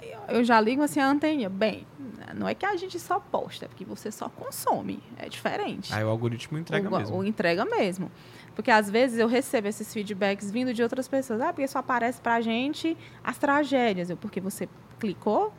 [0.00, 1.48] Eu- Eu já ligo assim a anteninha.
[1.50, 1.86] Bem,
[2.34, 5.02] não é que a gente só posta, é porque você só consome.
[5.18, 5.92] É diferente.
[5.94, 7.16] Aí o algoritmo entrega o, mesmo.
[7.18, 8.10] o entrega mesmo.
[8.54, 11.40] Porque às vezes eu recebo esses feedbacks vindo de outras pessoas.
[11.40, 14.08] Ah, porque só aparece pra gente as tragédias.
[14.10, 14.68] Eu, porque você
[15.00, 15.52] clicou,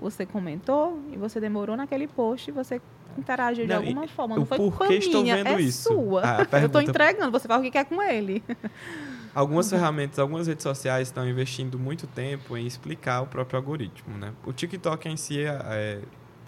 [0.00, 2.80] você comentou e você demorou naquele post e você
[3.16, 4.36] interagiu de Não, alguma e forma.
[4.36, 5.88] Não foi culpa porquê estou vendo é isso?
[5.92, 6.22] sua.
[6.22, 8.42] Ah, a eu pergunta- entregando, você faz o que quer com ele.
[9.34, 14.32] Algumas ferramentas, algumas redes sociais estão investindo muito tempo em explicar o próprio algoritmo, né?
[14.44, 16.00] O TikTok em si é,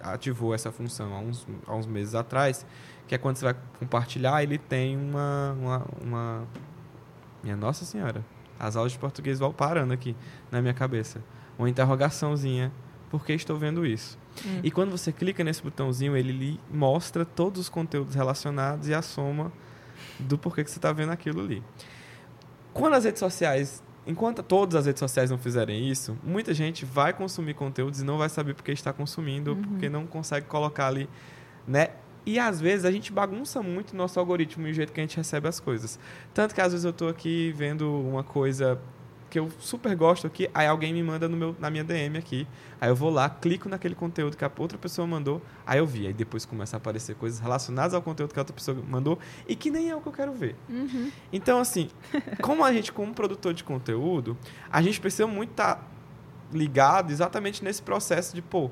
[0.02, 2.66] ativou essa função há uns, há uns meses atrás,
[3.06, 6.48] que é quando você vai compartilhar, ele tem uma, uma, uma-
[7.44, 8.24] Minha Nossa Senhora,
[8.58, 10.16] as aulas de português vão parando aqui
[10.50, 11.22] na minha cabeça.
[11.58, 12.72] Uma interrogaçãozinha,
[13.10, 14.16] por que estou vendo isso?
[14.46, 14.60] Hum.
[14.62, 19.02] E quando você clica nesse botãozinho, ele lhe mostra todos os conteúdos relacionados e a
[19.02, 19.52] soma
[20.18, 21.62] do porquê que você está vendo aquilo ali.
[22.72, 27.12] Quando as redes sociais, enquanto todas as redes sociais não fizerem isso, muita gente vai
[27.12, 31.08] consumir conteúdos e não vai saber por que está consumindo, porque não consegue colocar ali,
[31.66, 31.88] né?
[32.24, 35.02] E às vezes a gente bagunça muito o nosso algoritmo e o jeito que a
[35.02, 35.98] gente recebe as coisas.
[36.32, 38.78] Tanto que às vezes eu estou aqui vendo uma coisa
[39.30, 42.46] que eu super gosto aqui, aí alguém me manda no meu, na minha DM aqui,
[42.80, 46.08] aí eu vou lá, clico naquele conteúdo que a outra pessoa mandou, aí eu vi,
[46.08, 49.54] aí depois começa a aparecer coisas relacionadas ao conteúdo que a outra pessoa mandou e
[49.54, 50.56] que nem é o que eu quero ver.
[50.68, 51.10] Uhum.
[51.32, 51.88] Então, assim,
[52.42, 54.36] como a gente, como produtor de conteúdo,
[54.70, 55.88] a gente precisa muito estar
[56.52, 58.70] ligado exatamente nesse processo de, pô,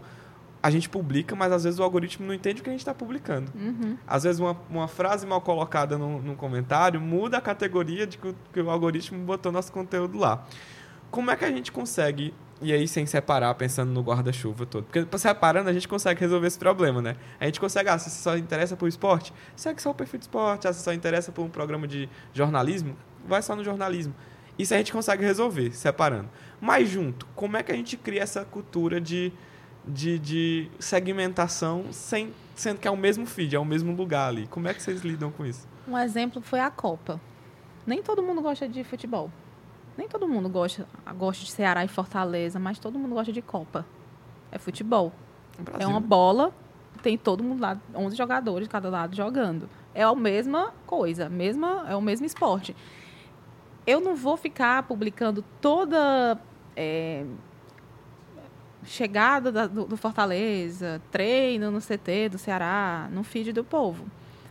[0.63, 2.95] a gente publica, mas às vezes o algoritmo não entende o que a gente está
[2.95, 3.53] publicando.
[3.55, 3.97] Uhum.
[4.07, 8.29] Às vezes uma, uma frase mal colocada num, num comentário muda a categoria de que
[8.29, 10.45] o, que o algoritmo botou nosso conteúdo lá.
[11.11, 14.85] Como é que a gente consegue, e aí sem separar, pensando no guarda-chuva todo?
[14.85, 17.17] Porque separando a gente consegue resolver esse problema, né?
[17.41, 20.25] A gente consegue, ah, se você só interessa por esporte, segue só o perfil de
[20.25, 20.69] esporte.
[20.69, 22.97] Ah, se só interessa por um programa de jornalismo,
[23.27, 24.15] vai só no jornalismo.
[24.59, 26.29] Isso a gente consegue resolver, separando.
[26.61, 29.33] Mas junto, como é que a gente cria essa cultura de,
[29.87, 34.47] de, de segmentação sem, sendo que é o mesmo feed, é o mesmo lugar ali?
[34.47, 35.67] Como é que vocês lidam com isso?
[35.87, 37.21] Um exemplo foi a Copa.
[37.87, 39.31] Nem todo mundo gosta de futebol.
[39.97, 43.87] Nem todo mundo gosta, gosta de Ceará e Fortaleza, mas todo mundo gosta de Copa.
[44.53, 45.13] É futebol.
[45.79, 46.53] É uma bola,
[47.03, 49.69] tem todo mundo lá, 11 jogadores de cada lado jogando.
[49.95, 52.77] É a mesma coisa, mesma, é o mesmo esporte.
[53.87, 56.39] Eu não vou ficar publicando toda
[56.77, 57.25] é,
[58.85, 64.05] chegada da- do, do Fortaleza, treino no CT do Ceará, no feed do povo.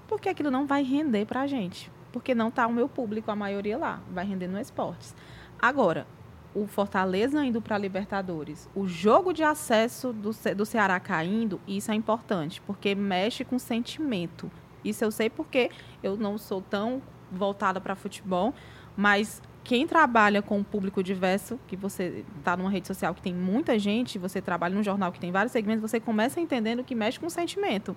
[0.07, 1.91] Porque aquilo não vai render para a gente.
[2.11, 3.99] Porque não está o meu público, a maioria lá.
[4.11, 5.15] Vai render no esportes.
[5.61, 6.07] Agora,
[6.55, 11.91] o Fortaleza indo para a Libertadores, o jogo de acesso do, do Ceará caindo, isso
[11.91, 14.49] é importante, porque mexe com sentimento.
[14.83, 15.69] Isso eu sei porque
[16.01, 17.01] eu não sou tão
[17.31, 18.53] voltada para futebol,
[18.95, 23.33] mas quem trabalha com um público diverso, que você está numa rede social que tem
[23.33, 27.19] muita gente, você trabalha num jornal que tem vários segmentos, você começa entendendo que mexe
[27.19, 27.93] com sentimento.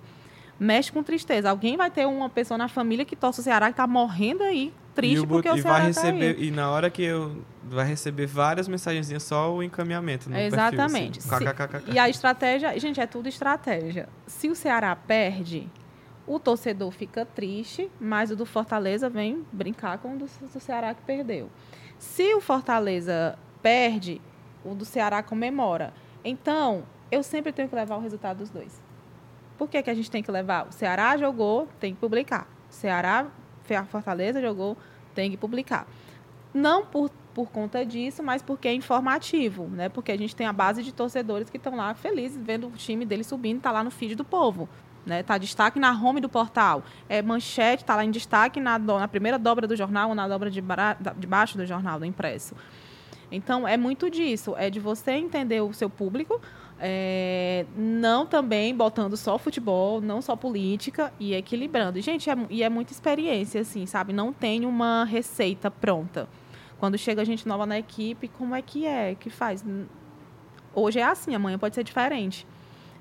[0.59, 1.49] Mexe com tristeza.
[1.49, 4.73] Alguém vai ter uma pessoa na família que torce o Ceará que está morrendo aí,
[4.93, 6.47] triste o porque o Ceará vai está receber aí.
[6.49, 11.19] e na hora que eu vai receber várias mensagenzinhas só o encaminhamento no Exatamente.
[11.21, 11.91] perfil, assim, Se-.
[11.93, 14.09] E a estratégia, gente, é tudo estratégia.
[14.27, 15.69] Se o Ceará perde,
[16.33, 20.27] o torcedor fica triste, mas o do Fortaleza vem brincar com o do,
[20.61, 21.49] Ceará que perdeu.
[21.99, 24.21] Se o Fortaleza perde,
[24.63, 25.93] o do Ceará comemora.
[26.23, 28.81] Então, eu sempre tenho que levar o resultado dos dois.
[29.57, 30.69] Por que, que a gente tem que levar?
[30.69, 32.47] O Ceará jogou, tem que publicar.
[32.69, 33.27] O Ceará,
[33.69, 34.77] a Fortaleza jogou,
[35.13, 35.85] tem que publicar.
[36.53, 39.89] Não por, por conta disso, mas porque é informativo, né?
[39.89, 43.05] Porque a gente tem a base de torcedores que estão lá felizes vendo o time
[43.05, 44.69] dele subindo, tá lá no feed do povo.
[45.03, 46.83] Né, tá destaque na home do portal.
[47.09, 50.27] É manchete, tá lá em destaque na, do- na primeira dobra do jornal ou na
[50.27, 50.61] dobra de,
[51.17, 52.53] de baixo do jornal, do impresso.
[53.31, 54.53] Então, é muito disso.
[54.57, 56.39] É de você entender o seu público,
[56.79, 61.97] é, não também botando só futebol, não só política e equilibrando.
[61.97, 64.13] E, gente, é, e é muita experiência, assim, sabe?
[64.13, 66.27] Não tem uma receita pronta.
[66.77, 69.15] Quando chega gente nova na equipe, como é que é?
[69.15, 69.63] Que faz?
[70.75, 72.45] Hoje é assim, amanhã pode ser diferente.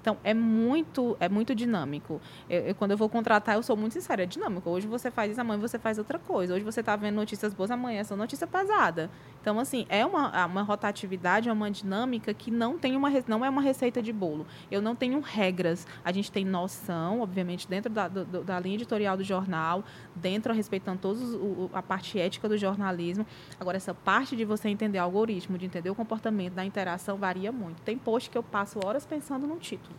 [0.01, 2.20] Então, é muito, é muito dinâmico.
[2.48, 4.68] Eu, eu- quando eu vou contratar, eu sou muito sincera, é dinâmico.
[4.70, 6.55] Hoje você faz isso, amanhã você faz outra coisa.
[6.55, 9.11] Hoje você está vendo notícias boas, amanhã são notícia pesada.
[9.41, 13.49] Então, assim, é uma, uma rotatividade, é uma dinâmica que não, tem uma, não é
[13.49, 14.47] uma receita de bolo.
[14.70, 15.86] Eu não tenho regras.
[16.05, 19.82] A gente tem noção, obviamente, dentro da, do- da linha editorial do jornal,
[20.14, 23.26] dentro, respeitando todos os- o- o- a parte ética do jornalismo.
[23.59, 27.51] Agora, essa parte de você entender o algoritmo, de entender o comportamento da interação, varia
[27.51, 27.80] muito.
[27.80, 29.97] Tem post que eu passo horas pensando no título.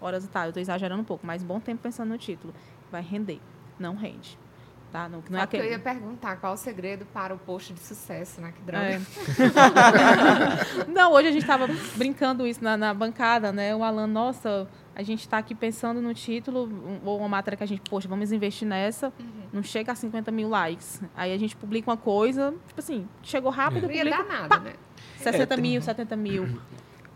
[0.00, 2.54] Horas, tá, eu estou exagerando um pouco, mas bom tempo pensando no título.
[2.90, 3.40] Vai render.
[3.78, 4.38] Não rende.
[4.90, 5.08] Tá?
[5.08, 7.80] Não, não Não é que eu ia perguntar qual o segredo para o post de
[7.80, 8.52] sucesso, né?
[8.54, 8.84] Que droga.
[8.84, 9.00] É.
[10.90, 11.66] Não, hoje a gente estava
[11.96, 13.74] brincando isso na, na bancada, né?
[13.74, 16.68] O Alan, nossa, a gente está aqui pensando no título,
[17.04, 19.12] ou uma matéria que a gente, poxa, vamos investir nessa,
[19.52, 21.00] não chega a 50 mil likes.
[21.16, 24.58] Aí a gente publica uma coisa, tipo assim, chegou rápido, Não ia publica dar nada,
[24.60, 24.72] né?
[25.18, 26.58] 60 É, tem- mil, 70 mil.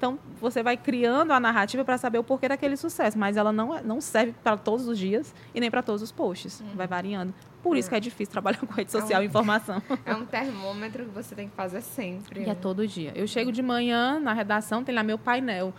[0.05, 3.75] Então, você vai criando a narrativa para saber o porquê daquele sucesso, mas ela não,
[3.75, 6.63] é- não serve para todos os dias e nem para todos os posts.
[6.75, 7.33] Vai variando.
[7.63, 9.83] Por isso que é difícil trabalhar com rede social e informação.
[10.05, 12.41] É um termômetro que você tem que fazer sempre.
[12.41, 12.55] E é né?
[12.55, 13.13] todo dia.
[13.15, 15.73] Eu chego de manhã na redação, tem lá meu painel.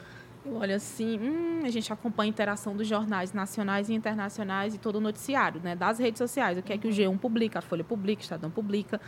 [0.43, 4.80] Eu olho assim, hum, a gente acompanha a interação dos jornais nacionais e internacionais e
[4.80, 5.76] todo o noticiário, né?
[5.76, 6.57] Das redes sociais.
[6.57, 8.99] O que é que o G1 publica, a Folha publica, o Estadão publica.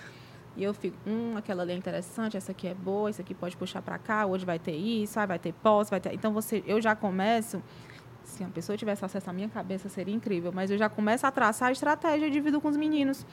[0.58, 3.56] E eu fico, hum, aquela ali é interessante, essa aqui é boa, essa aqui pode
[3.56, 6.16] puxar para cá, hoje vai ter isso, vai ter pós, vai ter.
[6.16, 7.62] Então você, eu já começo.
[8.24, 10.52] Se a pessoa tivesse acesso à minha cabeça, seria incrível.
[10.52, 13.26] Mas eu já começo a traçar a estratégia e divido com os meninos.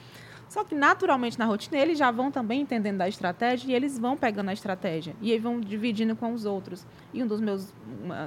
[0.47, 4.15] Só que, naturalmente, na rotina, eles já vão também entendendo da estratégia e eles vão
[4.15, 5.15] pegando a estratégia.
[5.19, 6.85] E aí vão dividindo com os outros.
[7.13, 7.73] E um dos meus,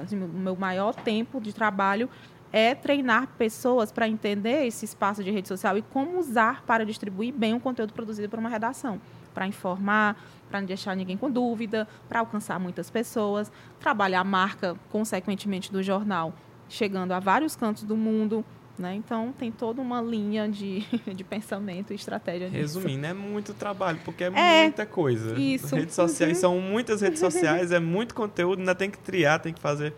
[0.03, 2.09] assim, meu maior tempo de trabalho
[2.51, 7.33] é treinar pessoas para entender esse espaço de rede social e como usar para distribuir
[7.33, 8.99] bem o conteúdo produzido por uma redação.
[9.33, 10.17] Para informar,
[10.49, 15.83] para não deixar ninguém com dúvida, para alcançar muitas pessoas, trabalhar a marca, consequentemente, do
[15.83, 16.33] jornal,
[16.67, 18.43] chegando a vários cantos do mundo.
[18.77, 18.95] Né?
[18.95, 20.79] Então, tem toda uma linha de,
[21.13, 22.79] de pensamento e estratégia nisso.
[22.79, 25.37] Resumindo, é muito trabalho, porque é, É, muita coisa.
[25.37, 25.75] isso.
[25.75, 29.59] Redes sociais são muitas redes sociais, é muito conteúdo, ainda tem que triar, tem que
[29.59, 29.93] fazer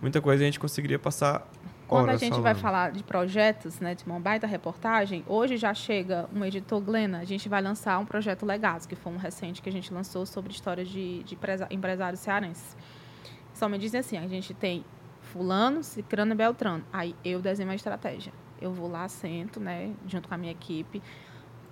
[0.00, 0.42] muita coisa.
[0.44, 1.48] A gente conseguiria passar
[1.88, 2.42] Quando a gente falando.
[2.42, 7.20] vai falar de projetos, né, de uma baita reportagem, hoje já chega um editor Glena,
[7.20, 10.26] a gente vai lançar um projeto Legados, que foi um recente que a gente lançou
[10.26, 11.38] sobre histórias de, de
[11.70, 12.76] empresários cearenses.
[13.54, 14.84] Só me dizem assim, a gente tem
[15.20, 16.84] fulano, cicrano e beltrano.
[16.92, 18.32] Aí eu desenho uma estratégia.
[18.60, 21.02] Eu vou lá, sento, né, junto com a minha equipe.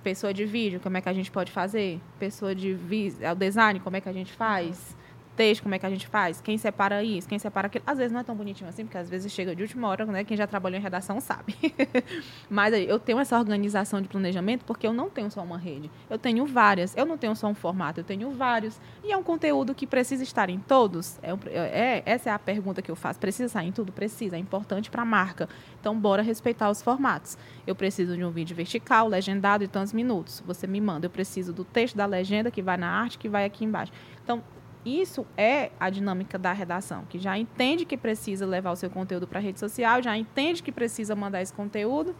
[0.03, 2.01] Pessoa de vídeo, como é que a gente pode fazer?
[2.19, 2.79] Pessoa de
[3.21, 4.97] é o design, como é que a gente faz?
[5.37, 6.41] Texto, como é que a gente faz?
[6.41, 7.29] Quem separa isso?
[7.29, 7.83] Quem separa aquilo?
[7.87, 10.23] Às vezes não é tão bonitinho assim, porque às vezes chega de última hora, né?
[10.23, 11.57] Quem já trabalhou em redação sabe.
[12.49, 15.91] Mas eu tenho essa organização de planejamento porque eu não tenho só uma rede.
[16.09, 16.97] Eu tenho várias.
[16.97, 18.81] Eu não tenho só um formato, eu tenho vários.
[19.03, 21.19] E é um conteúdo que precisa estar em todos?
[21.21, 23.19] É, um- é- essa é a pergunta que eu faço.
[23.19, 23.93] Precisa estar em tudo?
[23.93, 24.37] Precisa.
[24.37, 25.49] É importante para a marca.
[25.81, 27.37] Então, bora respeitar os formatos.
[27.67, 30.43] Eu preciso de um vídeo vertical, legendado e tantos minutos.
[30.47, 31.07] Você me manda.
[31.07, 33.93] Eu preciso do texto da legenda que vai na arte, que vai aqui embaixo.
[34.23, 34.43] Então,
[34.85, 39.27] isso é a dinâmica da redação, que já entende que precisa levar o seu conteúdo
[39.27, 42.15] para a rede social, já entende que precisa mandar esse conteúdo,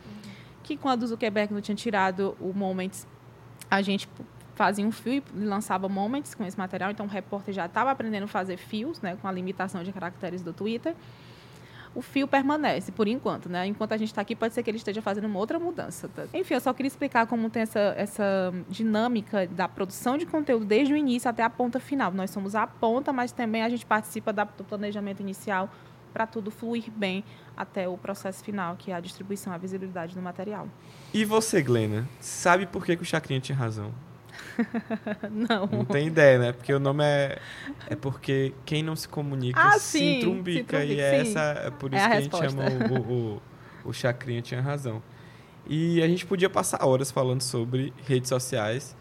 [0.63, 3.07] que quando o Zuckerberg não tinha tirado o Moments,
[3.71, 4.09] a gente
[4.55, 8.25] fazia um fio e lançava Moments com esse material, então o repórter já estava aprendendo
[8.25, 10.95] a fazer fios, né, com a limitação de caracteres do Twitter.
[11.95, 13.67] O fio permanece, por enquanto, né?
[13.67, 16.09] Enquanto a gente está aqui, pode ser que ele esteja fazendo uma outra mudança.
[16.09, 16.25] tá?
[16.35, 20.93] Enfim, eu só queria explicar como tem essa, essa dinâmica da produção de conteúdo desde
[20.93, 22.11] o início até a ponta final.
[22.13, 25.71] Nós somos a ponta, mas também a gente participa da- do planejamento inicial
[26.13, 27.25] para tudo fluir bem
[27.57, 30.69] até o processo final, que é a distribuição, a visibilidade do material.
[31.13, 33.93] E você, Glena, sabe por que, que o Chacrinha tinha razão?
[35.31, 35.67] Não.
[35.67, 36.53] Não tem ideia, né?
[36.53, 37.39] Porque o nome é.
[37.89, 40.81] É porque quem não se comunica Ah, se sim, trumbica.
[40.81, 41.31] se E é, sim.
[41.31, 42.51] essa, é por É isso a que a gente resposta.
[42.51, 43.43] chama o, o,
[43.87, 45.03] o Chacrinha tinha razão.
[45.67, 48.95] E a gente podia passar horas falando sobre redes sociais,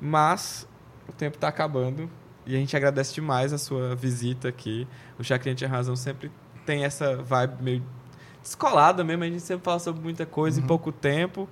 [0.00, 0.68] mas
[1.08, 2.10] o tempo está acabando
[2.46, 4.86] e a gente agradece demais a sua visita aqui.
[5.18, 6.30] O Chacrinha tinha razão, sempre
[6.66, 7.82] tem essa vibe meio
[8.42, 10.64] descolada mesmo, a gente sempre fala sobre muita coisa Uhum.
[10.64, 11.48] em pouco tempo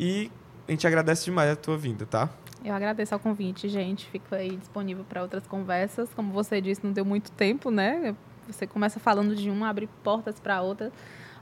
[0.00, 0.30] e
[0.66, 2.30] a gente agradece demais a tua vinda, tá?
[2.64, 4.06] Eu agradeço ao convite, gente.
[4.08, 6.12] Fico aí disponível para outras conversas.
[6.14, 8.14] Como você disse, não deu muito tempo, né?
[8.46, 10.92] Você começa falando de uma, abre portas para outra.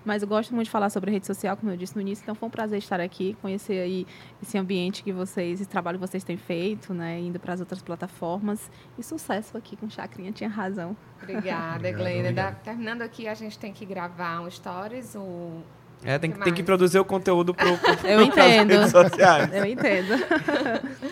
[0.03, 2.23] Mas eu gosto muito de falar sobre rede social, como eu disse no início.
[2.23, 4.07] Então foi um prazer estar aqui, conhecer aí
[4.43, 7.21] esse ambiente que vocês, esse trabalho que vocês têm feito, né?
[7.21, 8.71] Indo para as outras plataformas.
[8.99, 10.97] E sucesso aqui com Chacrinha, tinha razão.
[11.23, 12.21] Obrigada, Obrigado, Gleina.
[12.31, 12.55] obrigado.
[12.55, 15.61] Da- terminando aqui, a gente tem que gravar um stories, um...
[16.05, 18.71] É, tem, Que que- tem que produzir o conteúdo pro, pro, Eu entendo.
[18.71, 19.53] redes sociais.
[19.53, 20.15] Eu entendo.